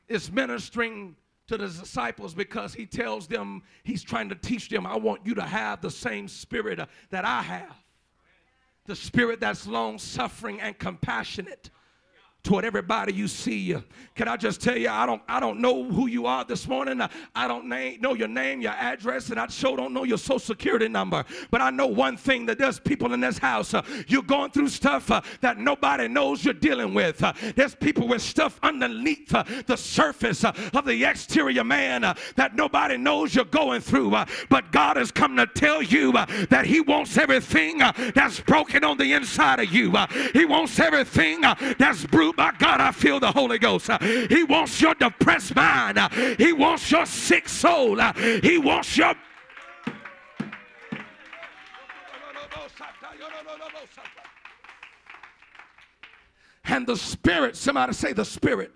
[0.08, 1.16] is ministering
[1.48, 5.36] to the disciples because he tells them, he's trying to teach them, I want you
[5.36, 7.76] to have the same spirit that I have.
[8.86, 11.70] The spirit that's long suffering and compassionate
[12.44, 13.76] toward everybody you see.
[14.16, 17.02] Can I just tell you, I don't, I don't know who you are this morning.
[17.36, 20.40] I don't name, know your name, your address, and I sure don't know your social
[20.40, 21.24] security number.
[21.52, 23.74] But I know one thing that there's people in this house.
[23.74, 27.24] Uh, you're going through stuff uh, that nobody knows you're dealing with.
[27.24, 32.14] Uh, there's people with stuff underneath uh, the surface uh, of the exterior man uh,
[32.36, 34.12] that nobody knows you're going through.
[34.50, 37.80] but God has come to tell you that He wants everything
[38.16, 39.96] that's broken on the inside of you.
[40.34, 41.42] he wants everything
[41.78, 43.90] that's bruised my God, I feel the Holy Ghost.
[44.02, 46.00] He wants your depressed mind.
[46.38, 48.00] He wants your sick soul.
[48.42, 49.14] He wants your
[56.82, 58.72] and the Spirit, somebody say the Spirit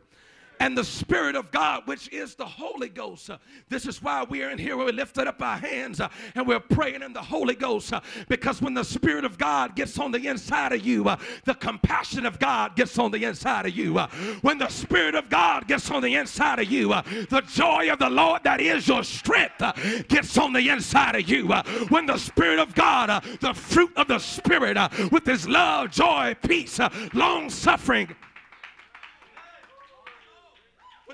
[0.60, 3.30] and the Spirit of God, which is the Holy Ghost.
[3.30, 3.38] Uh,
[3.70, 6.60] this is why we are in here we lifted up our hands uh, and we're
[6.60, 7.94] praying in the Holy Ghost.
[7.94, 11.54] Uh, because when the Spirit of God gets on the inside of you, uh, the
[11.56, 13.98] compassion of God gets on the inside of you.
[13.98, 14.08] Uh,
[14.42, 18.00] when the Spirit of God gets on the inside of you, uh, the joy of
[18.00, 19.62] the Lord that is your strength
[20.08, 21.48] gets on the inside of you.
[21.90, 24.78] when the Spirit of God, the fruit of the Spirit,
[25.12, 26.80] with His love, joy, peace,
[27.14, 28.16] long suffering,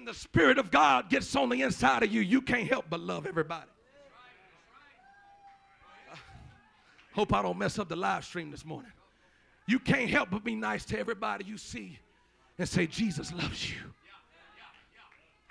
[0.01, 2.99] when the Spirit of God gets on the inside of you, you can't help but
[2.99, 3.69] love everybody.
[6.11, 6.15] Uh,
[7.13, 8.91] hope I don't mess up the live stream this morning.
[9.67, 11.99] You can't help but be nice to everybody you see
[12.57, 13.77] and say, Jesus loves you.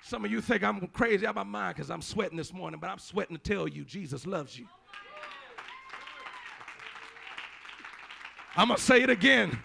[0.03, 2.77] Some of you think I'm crazy out of my mind because I'm sweating this morning,
[2.81, 4.67] but I'm sweating to tell you Jesus loves you.
[8.57, 9.57] I'm going to say it again.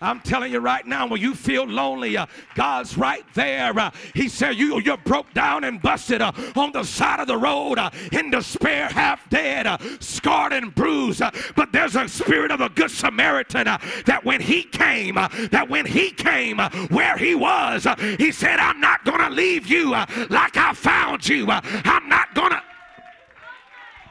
[0.00, 3.76] I'm telling you right now, when you feel lonely, uh, God's right there.
[3.76, 7.36] Uh, he said, you, You're broke down and busted uh, on the side of the
[7.36, 11.22] road, uh, in despair, half dead, uh, scarred and bruised.
[11.22, 15.84] Uh, but there's a spirit of a good Samaritan that when he came, that when
[15.84, 16.58] he came
[16.90, 17.86] where he was,
[18.18, 21.48] he said, I'm not going to leave you like I found you.
[21.50, 22.67] I'm not going to.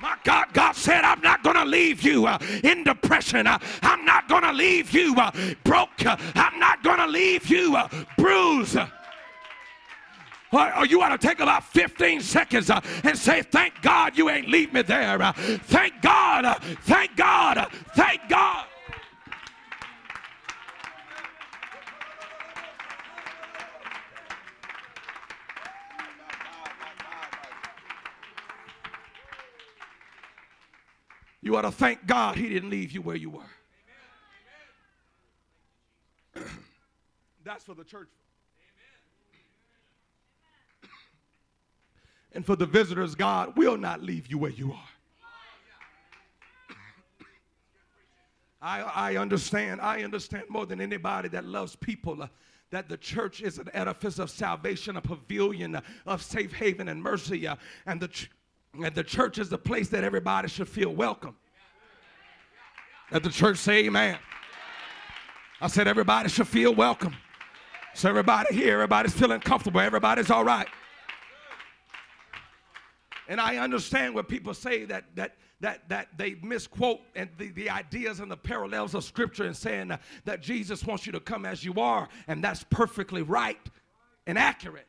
[0.08, 3.46] My God, God said, I'm not going to leave you uh, in depression.
[3.46, 5.32] Uh, I'm not going to leave you uh,
[5.66, 6.06] broke.
[6.06, 8.78] Uh, I'm not going to leave you uh, bruised.
[10.54, 12.72] Or, you ought to take about 15 seconds
[13.04, 15.18] and say, Thank God you ain't leave me there.
[15.34, 18.66] thank God, thank God, thank God.
[31.42, 33.42] You ought to thank God he didn't leave you where you were.
[37.44, 38.10] That's for the church.
[42.34, 44.90] And for the visitors, God will not leave you where you are.
[48.62, 52.28] I, I understand, I understand more than anybody that loves people uh,
[52.70, 57.48] that the church is an edifice of salvation, a pavilion of safe haven and mercy,
[57.48, 58.10] uh, and the
[58.74, 61.36] and the church is the place that everybody should feel welcome.
[63.12, 64.18] Let the church say amen.
[65.62, 67.16] I said everybody should feel welcome.
[67.94, 70.68] So everybody here, everybody's feeling comfortable, everybody's all right.
[73.28, 77.70] And I understand when people say that that that that they misquote and the, the
[77.70, 79.92] ideas and the parallels of scripture and saying
[80.26, 83.60] that Jesus wants you to come as you are, and that's perfectly right
[84.28, 84.87] and accurate.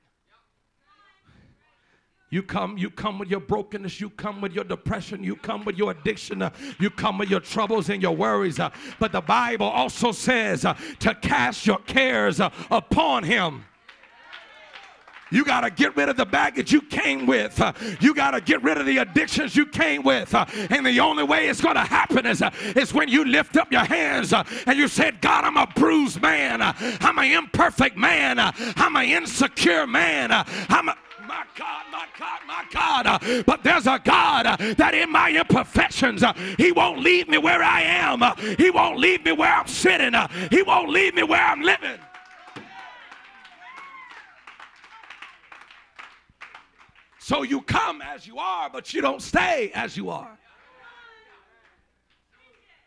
[2.31, 5.79] You come, you come with your brokenness, you come with your depression, you come with
[5.79, 8.61] your addiction, uh, you come with your troubles and your worries.
[8.61, 8.69] Uh,
[8.99, 13.65] but the Bible also says uh, to cast your cares uh, upon Him.
[15.31, 17.61] You got to get rid of the baggage you came with.
[17.61, 20.35] Uh, you got to get rid of the addictions you came with.
[20.35, 22.43] Uh, and the only way it's going to happen is,
[22.77, 26.63] is when you lift up your hands and you said, God, I'm a bruised man.
[26.63, 28.39] I'm an imperfect man.
[28.39, 30.31] I'm an insecure man.
[30.33, 30.97] I'm a
[31.29, 33.45] my God, my God, my God.
[33.47, 36.25] But there's a God that in my imperfections,
[36.57, 38.23] He won't leave me where I am.
[38.57, 40.15] He won't leave me where I'm sitting.
[40.51, 41.99] He won't leave me where I'm living.
[47.19, 50.39] So you come as you are, but you don't stay as you are.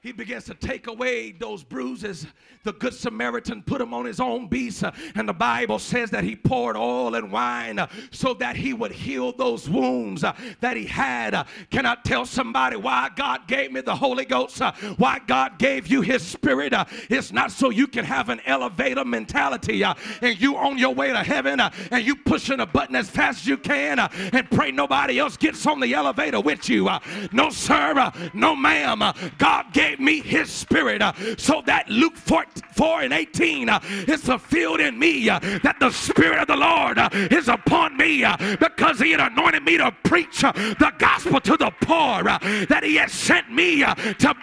[0.01, 2.25] He begins to take away those bruises
[2.63, 4.83] the Good Samaritan put him on his own beast.
[5.15, 7.79] And the Bible says that he poured oil and wine
[8.11, 11.47] so that he would heal those wounds that he had.
[11.69, 14.59] Can I tell somebody why God gave me the Holy Ghost?
[14.97, 16.73] Why God gave you his spirit?
[17.09, 21.23] It's not so you can have an elevator mentality and you on your way to
[21.23, 25.37] heaven and you pushing a button as fast as you can and pray nobody else
[25.37, 26.89] gets on the elevator with you.
[27.31, 28.11] No, sir.
[28.33, 29.01] No, ma'am.
[29.37, 33.79] God gave gave me his spirit uh, so that Luke 4, 4 and 18 uh,
[34.07, 36.97] is fulfilled in me uh, that the spirit of the Lord
[37.31, 38.25] is upon me
[38.59, 43.11] because he had anointed me to preach the gospel to the poor, that he has
[43.11, 44.35] sent me to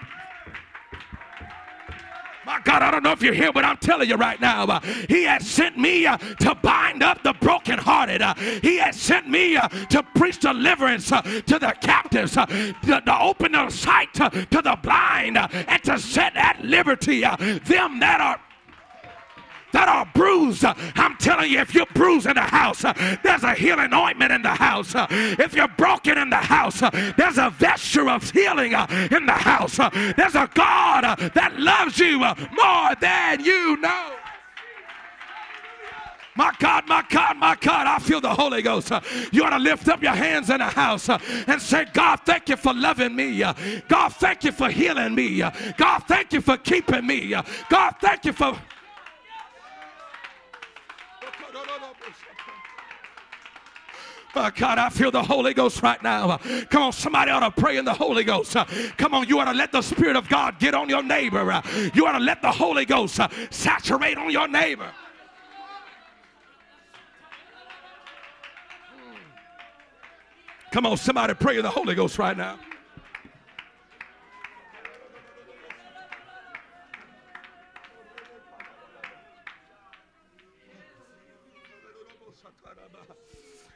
[2.49, 4.80] my God, I don't know if you're here, but I'm telling you right now, uh,
[5.07, 8.22] He has sent me uh, to bind up the brokenhearted.
[8.22, 8.32] Uh,
[8.62, 9.59] he has sent me
[9.90, 12.46] to preach deliverance to the captives, to,
[12.86, 18.40] to, open the sight to the blind, and to set at liberty them that are
[19.73, 20.64] that are bruised.
[20.64, 22.93] I'm telling you, if you're bruised in the house, uh,
[23.23, 24.95] there's a healing ointment in the house.
[24.95, 29.33] Uh, if you're broken in the house, uh, there's a vesture of healing in the
[29.33, 29.77] house.
[29.77, 34.14] There's a God that loves you more than you know.
[36.39, 38.93] My God, my God, my God, I feel the Holy Ghost.
[39.33, 42.57] You ought to lift up your hands in the house and say, God, thank you
[42.57, 43.43] for loving me.
[43.89, 45.43] God, thank you for healing me.
[45.77, 47.35] God, thank you for keeping me.
[47.69, 48.57] God, thank you for.
[54.41, 56.30] Oh, God, I feel the Holy Ghost right now.
[56.30, 56.39] Uh,
[56.70, 58.55] come on, somebody ought to pray in the Holy Ghost.
[58.55, 58.64] Uh,
[58.97, 61.61] come on, you ought to let the Spirit of God get on your neighbor.
[61.93, 63.18] You ought to let the Holy Ghost
[63.51, 64.93] saturate on your neighbor.
[70.70, 72.61] Come on, somebody pray in the Holy Ghost right now.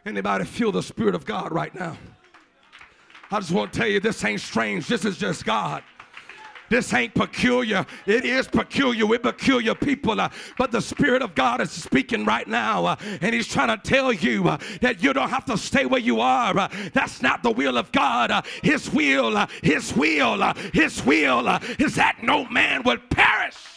[0.04, 1.96] Anybody feel the Spirit of God right now?
[3.30, 4.88] I just want to tell you this ain't strange.
[4.88, 5.82] This is just God.
[6.68, 7.86] This ain't peculiar.
[8.06, 10.20] It is peculiar with peculiar people.
[10.20, 12.86] Uh, but the Spirit of God is speaking right now.
[12.86, 16.00] Uh, and He's trying to tell you uh, that you don't have to stay where
[16.00, 16.56] you are.
[16.58, 18.30] Uh, that's not the will of God.
[18.30, 21.46] Uh, his will, uh, His will, His will
[21.78, 23.71] is that no man would perish.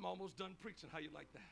[0.00, 0.88] I'm almost done preaching.
[0.90, 1.42] How you like that?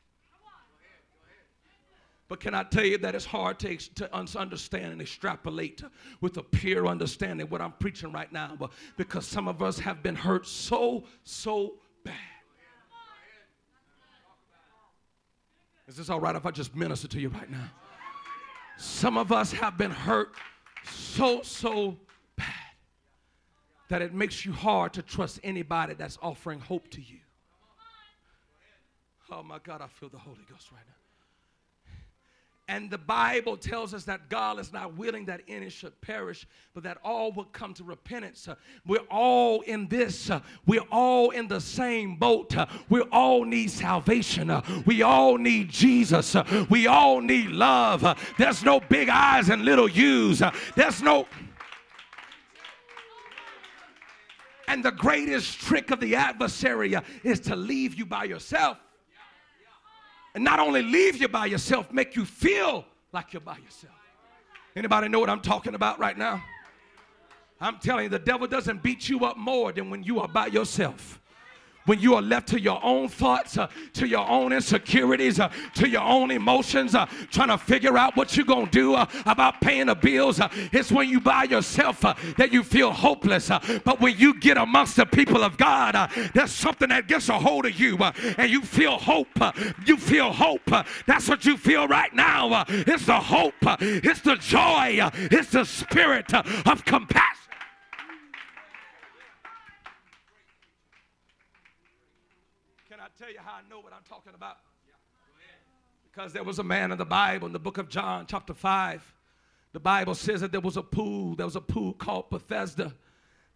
[2.28, 5.82] But can I tell you that it's hard to, to understand and extrapolate
[6.22, 8.56] with a pure understanding what I'm preaching right now?
[8.58, 11.74] But because some of us have been hurt so, so
[12.04, 12.14] bad.
[15.86, 17.70] Is this all right if I just minister to you right now?
[18.78, 20.32] Some of us have been hurt
[20.90, 21.98] so, so
[22.36, 22.46] bad
[23.90, 27.18] that it makes you hard to trust anybody that's offering hope to you.
[29.30, 30.94] Oh my God, I feel the Holy Ghost right now.
[32.70, 36.82] And the Bible tells us that God is not willing that any should perish, but
[36.82, 38.46] that all would come to repentance.
[38.86, 40.30] We're all in this.
[40.66, 42.54] We're all in the same boat.
[42.90, 44.52] We all need salvation.
[44.84, 46.36] We all need Jesus.
[46.68, 48.04] We all need love.
[48.36, 50.42] There's no big I's and little U's.
[50.76, 51.26] there's no.
[54.66, 58.76] And the greatest trick of the adversary is to leave you by yourself
[60.34, 63.94] and not only leave you by yourself, make you feel like you're by yourself.
[64.76, 66.42] Anybody know what I'm talking about right now?
[67.60, 70.46] I'm telling you, the devil doesn't beat you up more than when you are by
[70.46, 71.20] yourself
[71.88, 75.88] when you are left to your own thoughts, uh, to your own insecurities, uh, to
[75.88, 79.58] your own emotions, uh, trying to figure out what you're going to do uh, about
[79.62, 80.38] paying the bills.
[80.38, 83.48] Uh, it's when you by yourself uh, that you feel hopeless.
[83.84, 87.64] but when you get amongst the people of God, there's something that gets a hold
[87.64, 87.96] of you
[88.36, 89.28] and you feel hope.
[89.86, 90.70] you feel hope.
[91.06, 92.64] that's what you feel right now.
[92.68, 97.47] it's the hope, it's the joy, it's the spirit of compassion.
[103.18, 104.58] Tell you how I know what I'm talking about.
[106.04, 109.14] Because there was a man in the Bible, in the book of John, chapter 5.
[109.72, 112.94] The Bible says that there was a pool, there was a pool called Bethesda,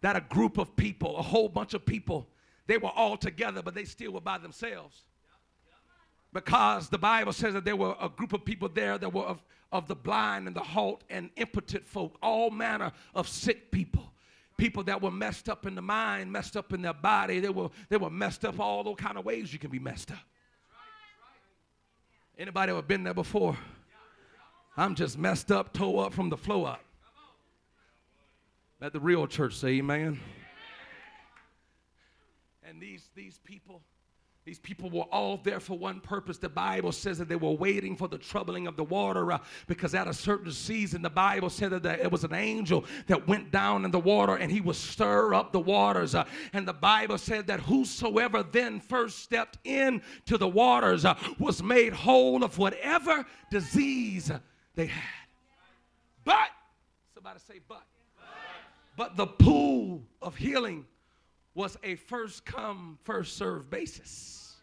[0.01, 2.27] that a group of people, a whole bunch of people,
[2.67, 5.03] they were all together, but they still were by themselves.
[6.33, 9.41] Because the Bible says that there were a group of people there that were of,
[9.71, 14.12] of the blind and the halt and impotent folk, all manner of sick people
[14.63, 17.41] people that were messed up in the mind, messed up in their body.
[17.41, 20.09] They were, they were messed up all those kind of ways you can be messed
[20.09, 20.23] up.
[22.37, 23.57] Anybody ever been there before?
[24.77, 26.79] I'm just messed up, toe up from the flow up.
[28.79, 30.21] Let the real church say amen.
[32.65, 33.81] And these, these people,
[34.45, 36.37] these people were all there for one purpose.
[36.37, 39.95] The Bible says that they were waiting for the troubling of the water uh, because
[39.95, 43.85] at a certain season, the Bible said that it was an angel that went down
[43.85, 46.13] in the water and he would stir up the waters.
[46.13, 51.63] Uh, and the Bible said that whosoever then first stepped into the waters uh, was
[51.63, 54.29] made whole of whatever disease
[54.75, 55.03] they had.
[56.25, 56.49] But,
[57.13, 57.83] somebody say, but.
[58.95, 60.85] But the pool of healing
[61.55, 64.55] was a first come, first served basis.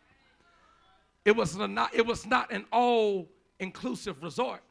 [1.24, 3.28] It was not, it was not an all
[3.58, 4.62] inclusive resort.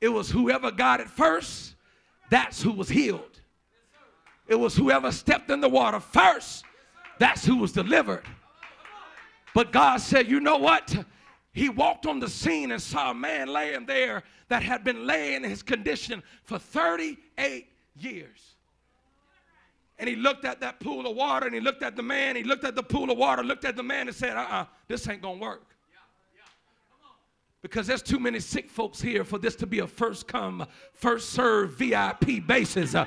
[0.00, 1.74] It was whoever got it first,
[2.30, 3.40] that's who was healed.
[4.46, 6.64] It was whoever stepped in the water first,
[7.18, 8.24] that's who was delivered.
[9.54, 10.94] But God said, you know what?
[11.52, 15.44] He walked on the scene and saw a man laying there that had been laying
[15.44, 18.53] in his condition for 38 years.
[19.98, 22.42] And he looked at that pool of water and he looked at the man, he
[22.42, 24.66] looked at the pool of water, looked at the man and said, uh uh-uh, uh,
[24.88, 25.74] this ain't gonna work.
[27.62, 31.30] Because there's too many sick folks here for this to be a first come, first
[31.30, 32.94] serve VIP basis.
[32.94, 33.06] Uh,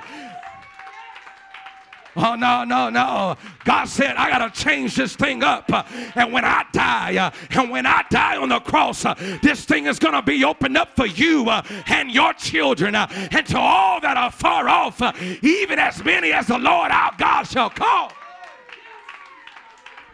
[2.17, 3.37] Oh, no, no, no.
[3.63, 5.69] God said, I got to change this thing up.
[6.15, 9.13] And when I die, uh, and when I die on the cross, uh,
[9.43, 13.45] this thing is going to be opened up for you uh, and your children and
[13.47, 14.99] to all that are far off,
[15.43, 18.11] even as many as the Lord our God shall call.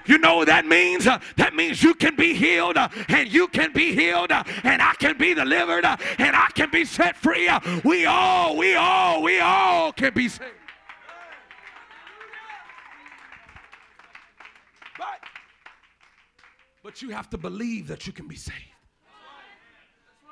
[0.06, 1.08] You know what that means?
[1.08, 4.82] Uh, that means you can be healed uh, and you can be healed uh, and
[4.82, 7.50] I can be delivered and I can be set free.
[7.86, 10.63] we all, we all, we all can be saved.
[16.84, 18.60] But you have to believe that you can be saved.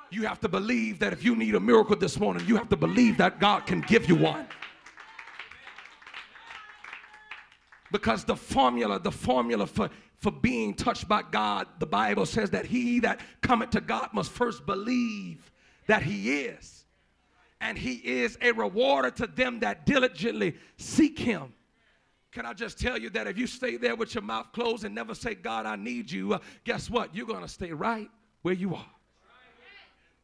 [0.09, 2.75] You have to believe that if you need a miracle this morning, you have to
[2.75, 4.45] believe that God can give you one.
[7.93, 12.65] Because the formula, the formula for, for being touched by God, the Bible says that
[12.65, 15.49] he that cometh to God must first believe
[15.87, 16.85] that he is.
[17.61, 21.53] And he is a rewarder to them that diligently seek him.
[22.31, 24.95] Can I just tell you that if you stay there with your mouth closed and
[24.95, 27.13] never say, God, I need you, uh, guess what?
[27.13, 28.09] You're going to stay right
[28.41, 28.89] where you are.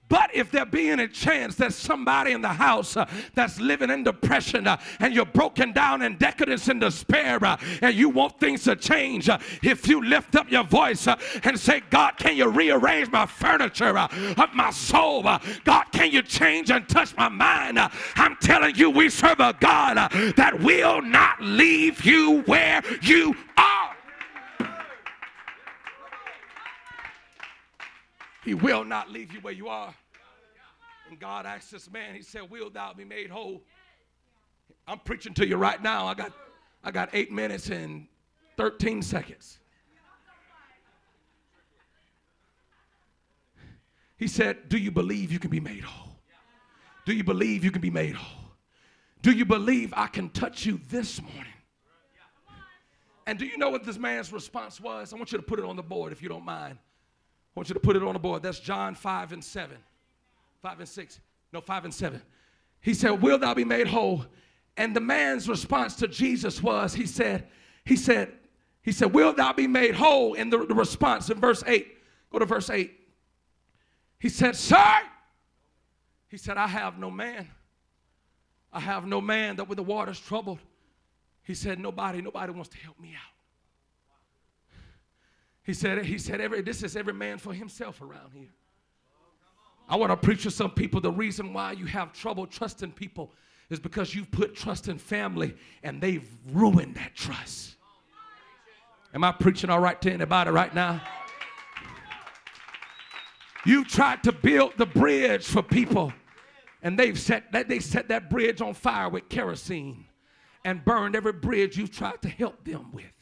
[0.09, 4.03] But if there be any chance that somebody in the house uh, that's living in
[4.03, 8.63] depression uh, and you're broken down in decadence and despair uh, and you want things
[8.63, 12.47] to change, uh, if you lift up your voice uh, and say, God, can you
[12.47, 15.23] rearrange my furniture uh, of my soul?
[15.63, 17.79] God, can you change and touch my mind?
[18.15, 19.95] I'm telling you, we serve a God
[20.35, 23.76] that will not leave you where you are.
[28.47, 29.93] He will not leave you where you are.
[31.09, 33.61] And God asked this man, He said, Will thou be made whole?
[34.87, 36.07] I'm preaching to you right now.
[36.07, 36.31] I got
[36.81, 38.07] I got eight minutes and
[38.55, 39.59] 13 seconds.
[44.15, 46.15] He said, Do you believe you can be made whole?
[47.05, 48.45] Do you believe you can be made whole?
[49.21, 51.43] Do you believe I can touch you this morning?
[53.25, 55.11] And do you know what this man's response was?
[55.11, 56.77] I want you to put it on the board if you don't mind.
[57.57, 58.43] I want you to put it on the board.
[58.43, 59.75] That's John 5 and 7.
[60.61, 61.19] 5 and 6.
[61.51, 62.21] No, 5 and 7.
[62.81, 64.27] He said, Will thou be made whole?
[64.77, 67.47] And the man's response to Jesus was, He said,
[67.83, 68.31] He said,
[68.83, 70.35] He said, Will thou be made whole?
[70.35, 71.97] And the, the response in verse 8.
[72.31, 72.91] Go to verse 8.
[74.19, 74.99] He said, Sir,
[76.27, 77.47] he said, I have no man.
[78.71, 80.59] I have no man that with the waters troubled.
[81.41, 83.36] He said, Nobody, nobody wants to help me out.
[85.67, 88.47] He said, he said, every, this is every man for himself around here.
[89.89, 93.33] I want to preach to some people the reason why you have trouble trusting people
[93.69, 95.53] is because you've put trust in family
[95.83, 97.75] and they've ruined that trust.
[99.13, 101.01] Am I preaching all right to anybody right now?
[103.65, 106.13] You've tried to build the bridge for people
[106.81, 110.05] and they've set that they set that bridge on fire with kerosene
[110.63, 113.16] and burned every bridge you've tried to help them with.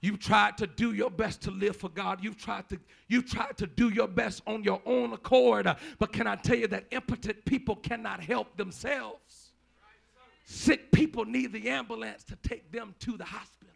[0.00, 2.22] You've tried to do your best to live for God.
[2.22, 2.78] You've tried to
[3.08, 5.68] you've tried to do your best on your own accord.
[5.98, 9.50] But can I tell you that impotent people cannot help themselves?
[10.44, 13.74] Sick people need the ambulance to take them to the hospital.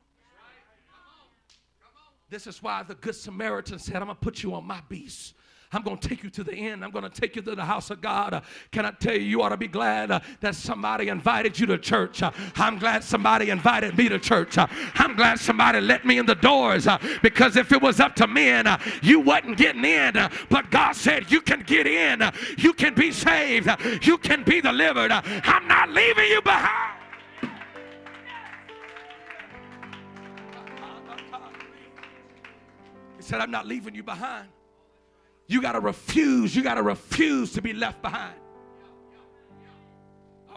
[2.31, 5.35] This is why the Good Samaritan said, I'm going to put you on my beast.
[5.73, 6.85] I'm going to take you to the end.
[6.85, 8.43] I'm going to take you to the house of God.
[8.71, 12.23] Can I tell you, you ought to be glad that somebody invited you to church.
[12.57, 14.57] I'm glad somebody invited me to church.
[14.59, 16.87] I'm glad somebody let me in the doors
[17.23, 18.67] because if it was up to men,
[19.03, 20.15] you wasn't getting in.
[20.49, 22.23] but God said, you can get in.
[22.59, 23.71] you can be saved.
[24.03, 25.11] you can be delivered.
[25.13, 26.99] I'm not leaving you behind.
[33.17, 34.49] He said, I'm not leaving you behind.
[35.53, 36.57] You got to refuse.
[36.57, 38.35] You got to refuse to be left behind.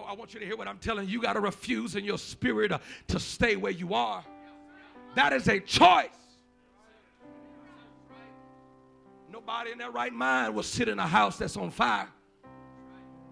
[0.08, 1.14] I, want you to hear what I'm telling you.
[1.14, 2.78] You got to refuse in your spirit uh,
[3.10, 4.24] to stay where you are.
[5.16, 6.08] That is a choice.
[9.30, 12.08] Nobody in their right mind will sit in a house that's on fire.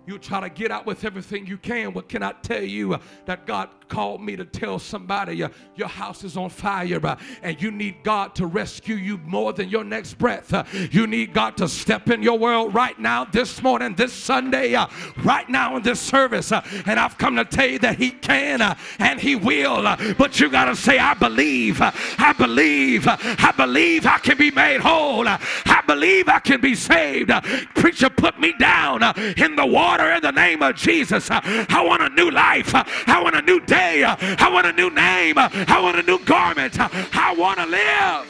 [0.05, 1.93] You try to get out with everything you can.
[1.93, 5.87] But can I tell you uh, that God called me to tell somebody uh, your
[5.87, 9.83] house is on fire uh, and you need God to rescue you more than your
[9.83, 10.51] next breath?
[10.51, 14.73] Uh, you need God to step in your world right now, this morning, this Sunday,
[14.73, 14.87] uh,
[15.23, 16.51] right now in this service.
[16.51, 18.63] Uh, and I've come to tell you that He can
[18.97, 19.83] and He will.
[20.17, 24.81] but you got to say, I believe, I believe, I believe I can be made
[24.81, 25.27] whole.
[25.27, 27.29] I believe I can be saved.
[27.75, 29.03] Preacher, put me down
[29.37, 31.27] in the water in the name of Jesus.
[31.29, 32.71] I want a new life.
[32.73, 33.82] I want a new day.
[34.03, 35.37] I want a new name.
[35.37, 36.79] I want a new garment.
[36.79, 38.27] I want to live.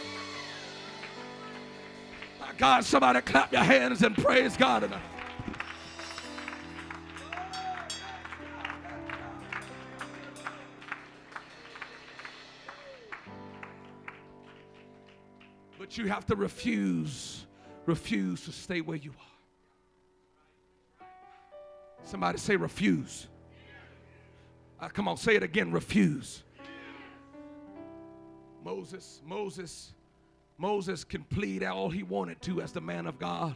[2.40, 4.92] My God, somebody clap your hands and praise God.
[15.80, 17.46] But you have to refuse,
[17.86, 21.06] refuse to stay where you are.
[22.04, 23.28] Somebody say refuse.
[24.84, 26.44] Uh, come on, say it again refuse.
[28.66, 29.94] Moses, Moses,
[30.58, 33.56] Moses can plead all he wanted to as the man of God.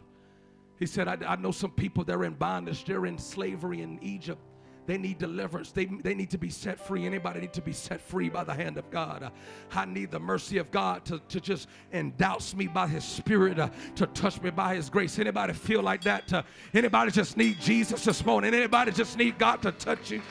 [0.80, 4.00] He said, I, I know some people that are in bondage, they're in slavery in
[4.02, 4.40] Egypt.
[4.86, 5.74] They need deliverance.
[5.74, 7.06] They, they need to be set free.
[7.06, 9.24] Anybody need to be set free by the hand of God.
[9.24, 9.30] Uh,
[9.74, 13.70] I need the mercy of God to, to just endouse me by his spirit, uh,
[13.96, 15.20] to touch me by his grace.
[15.20, 16.32] Anybody feel like that?
[16.32, 18.54] Uh, anybody just need Jesus this morning?
[18.54, 20.22] Anybody just need God to touch you?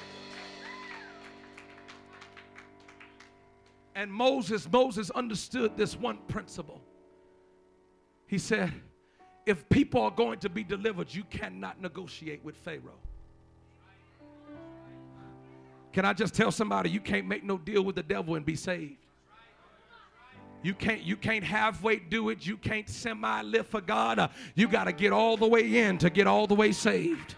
[3.97, 6.83] And Moses, Moses understood this one principle.
[8.27, 8.71] He said,
[9.47, 13.01] if people are going to be delivered, you cannot negotiate with Pharaoh.
[15.95, 18.55] Can I just tell somebody you can't make no deal with the devil and be
[18.55, 18.99] saved?
[20.63, 22.45] You can't you can't halfway do it.
[22.45, 24.19] You can't semi live for God.
[24.19, 27.35] Uh, you got to get all the way in to get all the way saved.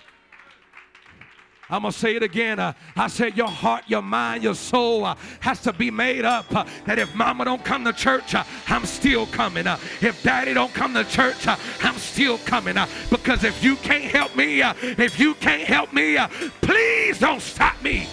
[1.71, 2.59] I'm going to say it again.
[2.59, 6.55] Uh, I said your heart, your mind, your soul uh, has to be made up
[6.55, 9.67] uh, that if mama don't come to church, uh, I'm still coming.
[9.67, 12.77] Uh, if daddy don't come to church, uh, I'm still coming.
[13.11, 16.17] because if you can't help me, if you can't help me,
[16.63, 18.09] please don't stop me.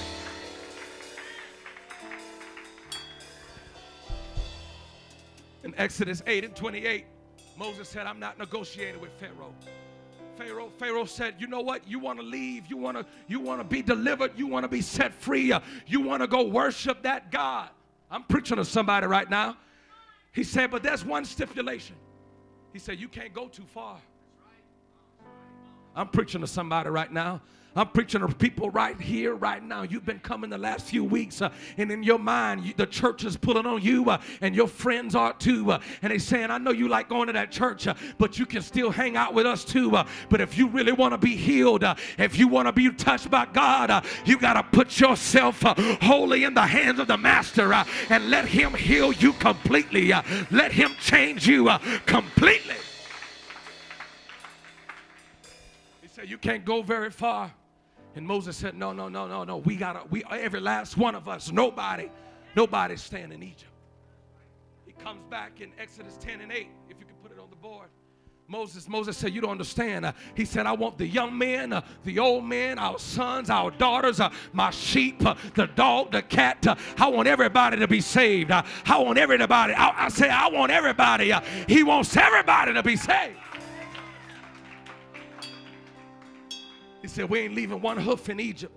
[5.64, 7.06] In Exodus 8 and 28,
[7.58, 9.56] Moses said, I'm not negotiating with Pharaoh.
[10.38, 11.88] Pharaoh, Pharaoh said, "You know what?
[11.88, 12.68] You want to leave.
[12.68, 14.32] You want to you want to be delivered.
[14.38, 15.52] You want to be set free.
[15.52, 17.70] Uh, you want to go worship that God."
[18.12, 19.58] I'm preaching to somebody right now.
[20.32, 21.96] He said, "But there's one stipulation."
[22.74, 23.98] He said, "You can't go too far."
[25.96, 27.42] I'm preaching to somebody right now.
[27.78, 29.82] I'm preaching to people right here, right now.
[29.82, 33.26] You've been coming the last few weeks, uh, and in your mind, you, the church
[33.26, 35.72] is pulling on you, uh, and your friends are too.
[35.72, 38.46] Uh, and they're saying, I know you like going to that church, uh, but you
[38.46, 39.94] can still hang out with us too.
[39.94, 42.90] Uh, but if you really want to be healed, uh, if you want to be
[42.92, 45.62] touched by God, you got to put yourself
[46.02, 47.74] wholly in the hands of the Master
[48.10, 50.14] and let Him heal you completely.
[50.50, 51.70] let Him change you
[52.06, 52.76] completely.
[56.02, 57.52] He said, You can't go very far
[58.16, 59.58] and Moses said, No, no, no, no, no.
[59.58, 62.10] We gotta, we every last one of us, nobody,
[62.56, 63.72] nobody's staying in Egypt.
[64.86, 67.56] He comes back in Exodus 10 and 8, if you can put it on the
[67.58, 67.90] board.
[68.48, 70.06] Moses, Moses said, You don't understand.
[70.06, 73.72] Uh, he said, I want the young men, uh, the old men, our sons, our
[73.72, 76.66] daughters, uh, my sheep, uh, the dog, the cat.
[76.66, 78.52] Uh, I want everybody to be saved.
[78.52, 79.74] Uh, I want everybody.
[79.74, 81.34] I, I say, I want everybody.
[81.68, 83.40] he wants everybody to be saved.
[87.06, 88.74] He said, We ain't leaving one hoof in Egypt.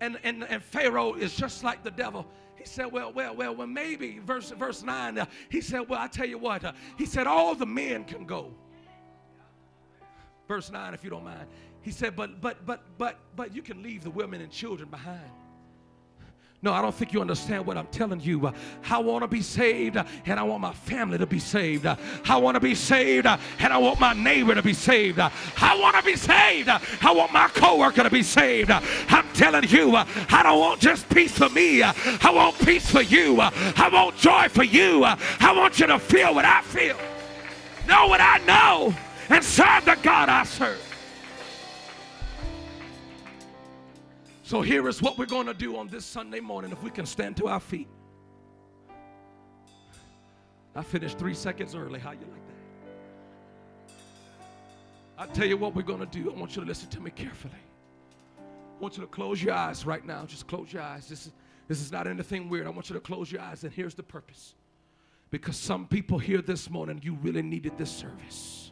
[0.00, 2.26] And, and, and Pharaoh is just like the devil.
[2.56, 4.20] He said, Well, well, well, well, maybe.
[4.20, 6.64] Verse, verse 9, uh, he said, Well, I tell you what.
[6.64, 8.54] Uh, he said, All the men can go.
[10.48, 11.46] Verse 9, if you don't mind.
[11.82, 15.30] He said, But, but, but, but, but you can leave the women and children behind.
[16.64, 18.52] No, I don't think you understand what I'm telling you.
[18.88, 21.86] I want to be saved and I want my family to be saved.
[21.86, 25.18] I want to be saved and I want my neighbor to be saved.
[25.18, 26.68] I want to be saved.
[26.68, 28.70] I want my coworker to be saved.
[28.70, 31.82] I'm telling you, I don't want just peace for me.
[31.82, 33.40] I want peace for you.
[33.40, 35.02] I want joy for you.
[35.04, 36.96] I want you to feel what I feel.
[37.88, 38.94] Know what I know
[39.30, 40.91] and serve the God I serve.
[44.52, 47.06] So here is what we're going to do on this Sunday morning if we can
[47.06, 47.88] stand to our feet.
[50.76, 51.98] I finished three seconds early.
[51.98, 52.46] How you like
[53.88, 53.94] that?
[55.16, 56.30] I tell you what we're going to do.
[56.30, 57.54] I want you to listen to me carefully.
[58.38, 60.26] I want you to close your eyes right now.
[60.26, 61.08] Just close your eyes.
[61.08, 61.32] This is,
[61.66, 62.66] this is not anything weird.
[62.66, 64.54] I want you to close your eyes, and here's the purpose.
[65.30, 68.71] Because some people here this morning, you really needed this service.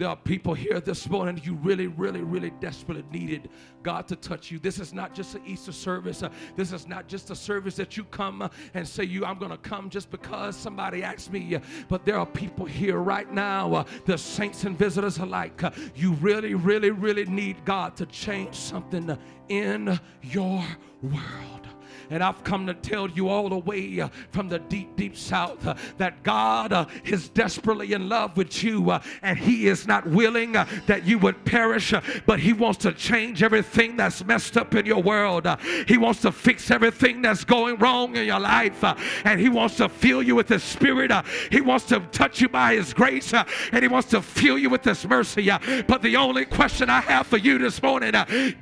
[0.00, 3.50] There are people here this morning, you really, really, really desperately needed
[3.82, 4.58] God to touch you.
[4.58, 6.22] This is not just an Easter service.
[6.22, 9.38] Uh, this is not just a service that you come uh, and say, "You, I'm
[9.38, 13.30] going to come just because somebody asked me." Uh, but there are people here right
[13.30, 15.62] now, the saints and visitors alike.
[15.94, 19.18] You really, really, really need God to change something
[19.50, 20.64] in your
[21.02, 21.69] world.
[22.10, 25.64] And I've come to tell you all the way uh, from the deep, deep south
[25.64, 30.06] uh, that God uh, is desperately in love with you uh, and He is not
[30.08, 34.56] willing uh, that you would perish, uh, but He wants to change everything that's messed
[34.56, 35.46] up in your world.
[35.86, 38.82] he wants to fix everything that's going wrong in your life.
[39.24, 41.12] and He wants to fill you with His Spirit.
[41.52, 44.82] he wants to touch you by His grace and He wants to fill you with
[44.82, 45.48] His mercy.
[45.86, 48.14] but the only question I have for you this morning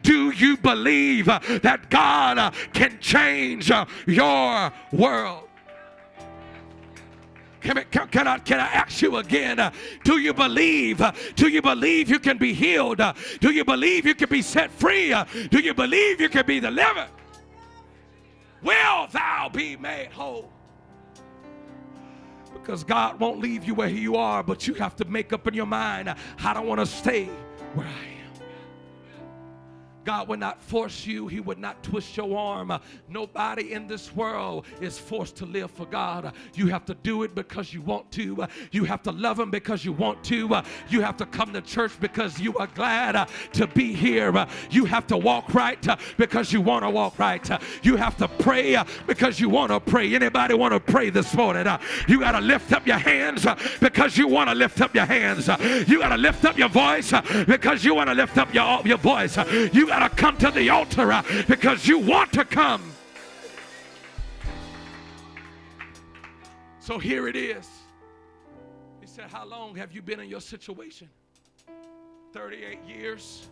[0.02, 3.37] do you believe that God can change?
[3.38, 5.44] Change uh, your world.
[7.60, 9.58] Can, can, I, can I ask you again?
[9.58, 9.72] Uh,
[10.04, 11.00] do you believe?
[11.00, 13.00] Uh, do you believe you can be healed?
[13.40, 15.14] Do you believe you can be set free?
[15.50, 17.10] Do you believe you can be delivered?
[18.62, 20.50] Will thou be made whole?
[22.54, 25.54] Because God won't leave you where you are, but you have to make up in
[25.54, 27.26] your mind, I don't want to stay
[27.74, 28.17] where I am.
[30.08, 32.72] God would not force you, He would not twist your arm.
[33.10, 36.32] Nobody in this world is forced to live for God.
[36.54, 38.46] You have to do it because you want to.
[38.72, 40.62] You have to love Him because you want to.
[40.88, 44.46] You have to come to church because you are glad to be here.
[44.70, 45.86] You have to walk right
[46.16, 47.46] because you want to walk right.
[47.82, 50.14] You have to pray because you want to pray.
[50.14, 51.66] Anybody want to pray this morning?
[52.08, 53.46] You got to lift up your hands
[53.78, 55.48] because you want to lift up your hands.
[55.86, 57.12] You got to lift up your voice
[57.46, 59.36] because you want to lift up your, your voice.
[59.74, 62.82] You to come to the altar uh, because you want to come.
[66.80, 67.68] So here it is.
[69.00, 71.08] He said, How long have you been in your situation?
[72.32, 73.48] 38 years,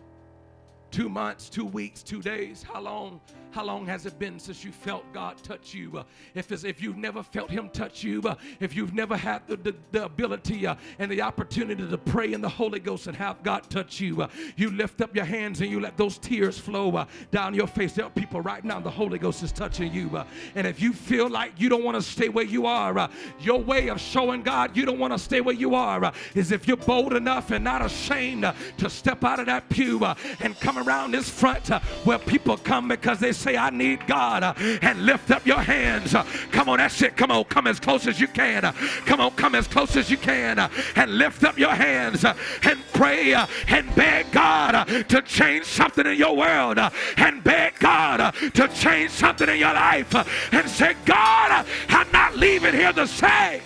[0.96, 2.62] two months, two weeks, two days.
[2.62, 3.20] How long
[3.56, 5.96] how long has it been since you felt God touch you?
[5.96, 9.56] Uh, if, if you've never felt Him touch you, uh, if you've never had the,
[9.56, 13.42] the, the ability uh, and the opportunity to pray in the Holy Ghost and have
[13.42, 16.96] God touch you, uh, you lift up your hands and you let those tears flow
[16.96, 17.94] uh, down your face.
[17.94, 20.14] There are people right now, the Holy Ghost is touching you.
[20.14, 23.08] Uh, and if you feel like you don't want to stay where you are,
[23.40, 26.68] your way of showing God you don't want to stay where you are is if
[26.68, 30.04] you're bold enough and not ashamed to step out of that pew
[30.40, 34.42] and come around this front uh, where people come because they say, I need God,
[34.42, 36.14] uh, and lift up your hands.
[36.14, 37.16] Uh, come on, that's it.
[37.16, 38.64] Come on, come as close as you can.
[38.64, 38.72] Uh,
[39.04, 42.34] come on, come as close as you can, uh, and lift up your hands uh,
[42.62, 46.78] and pray and beg God to change something in your world
[47.16, 50.14] and beg God to change something in your life
[50.52, 53.62] and say, God, I'm not leaving here the same.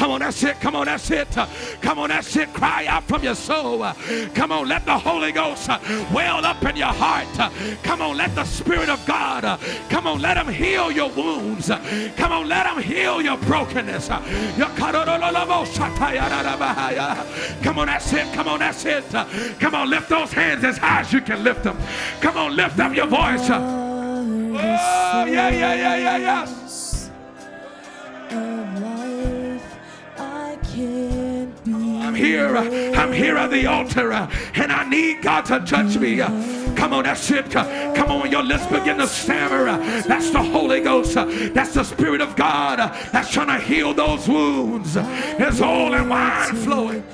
[0.00, 0.58] Come on, that's it.
[0.62, 1.28] Come on, that's it.
[1.82, 2.50] Come on, that's it.
[2.54, 3.84] Cry out from your soul.
[4.34, 5.68] Come on, let the Holy Ghost
[6.10, 7.28] well up in your heart.
[7.82, 11.68] Come on, let the Spirit of God, come on, let Him heal your wounds.
[12.16, 14.08] Come on, let Him heal your brokenness.
[14.08, 14.24] Come
[17.78, 18.32] on, that's it.
[18.32, 19.04] Come on, that's it.
[19.60, 21.76] Come on, lift those hands as high as you can lift them.
[22.22, 23.50] Come on, lift up your voice.
[23.50, 26.59] Oh, yeah, yeah, yeah, yeah, yes.
[30.72, 32.56] I'm here.
[32.56, 36.20] Uh, I'm here at the altar uh, and I need God to touch me.
[36.20, 36.28] Uh.
[36.76, 37.50] Come on, that's it.
[37.50, 39.64] Come on, your lips begin to stammer.
[40.02, 41.14] That's the Holy Ghost.
[41.14, 42.78] That's the Spirit of God
[43.12, 44.94] that's trying to heal those wounds.
[44.94, 47.04] There's oil and wine flowing.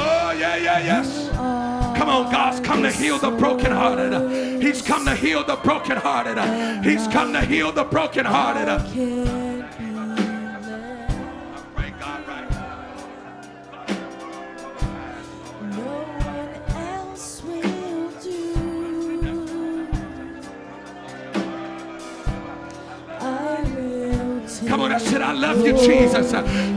[0.00, 1.87] Oh, yeah, yeah, yes.
[1.98, 4.62] Come on, God's come to heal the brokenhearted.
[4.62, 6.84] He's come to heal the brokenhearted.
[6.84, 9.57] He's come to heal the brokenhearted.
[24.68, 26.30] Come on, I said, I love you, Jesus.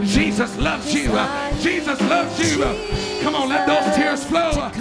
[0.10, 1.12] Jesus loves you.
[1.62, 2.64] Jesus loves you.
[3.22, 4.72] Come on, let those tears flow.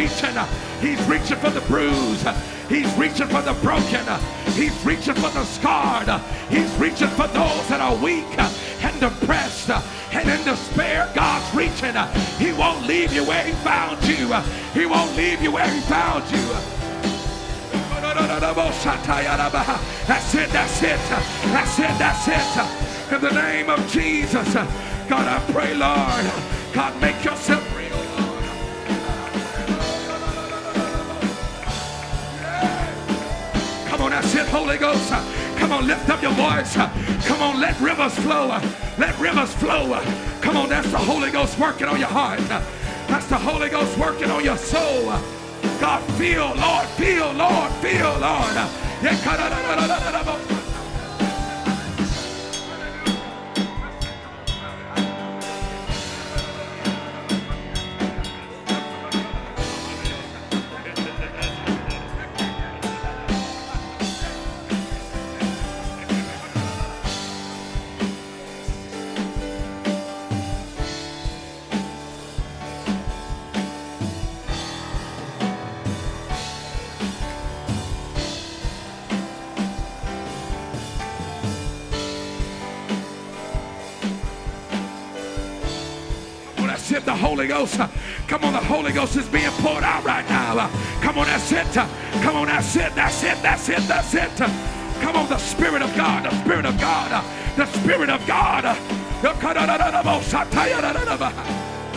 [0.00, 0.36] reaching.
[0.80, 2.26] He's reaching for the bruised.
[2.68, 4.06] He's reaching for the broken.
[4.54, 6.08] He's reaching for the scarred.
[6.48, 11.10] He's reaching for those that are weak and depressed and in despair.
[11.14, 11.94] God's reaching.
[12.38, 14.32] He won't leave you where He found you.
[14.72, 16.44] He won't leave you where He found you.
[20.06, 20.98] That's it, that's it,
[21.52, 23.14] that's it, that's it.
[23.14, 26.24] In the name of Jesus, God, I pray, Lord,
[26.72, 27.62] God, make yourself
[34.60, 35.10] Holy Ghost.
[35.56, 36.74] Come on, lift up your voice.
[37.26, 38.48] Come on, let rivers flow.
[38.98, 39.98] Let rivers flow.
[40.42, 42.40] Come on, that's the Holy Ghost working on your heart.
[43.08, 45.14] That's the Holy Ghost working on your soul.
[45.80, 48.56] God, feel, Lord, feel, Lord, feel, Lord.
[87.40, 87.80] Holy Ghost.
[88.28, 90.68] Come on, the Holy Ghost is being poured out right now.
[91.00, 91.66] Come on, that's it.
[91.72, 94.30] Come on, that's it, that's it, that's it, that's it.
[95.00, 97.24] Come on, the Spirit of God, the Spirit of God,
[97.56, 98.64] the Spirit of God.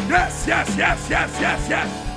[0.08, 2.13] Yes, yes, yes, yes, yes, yes, yes.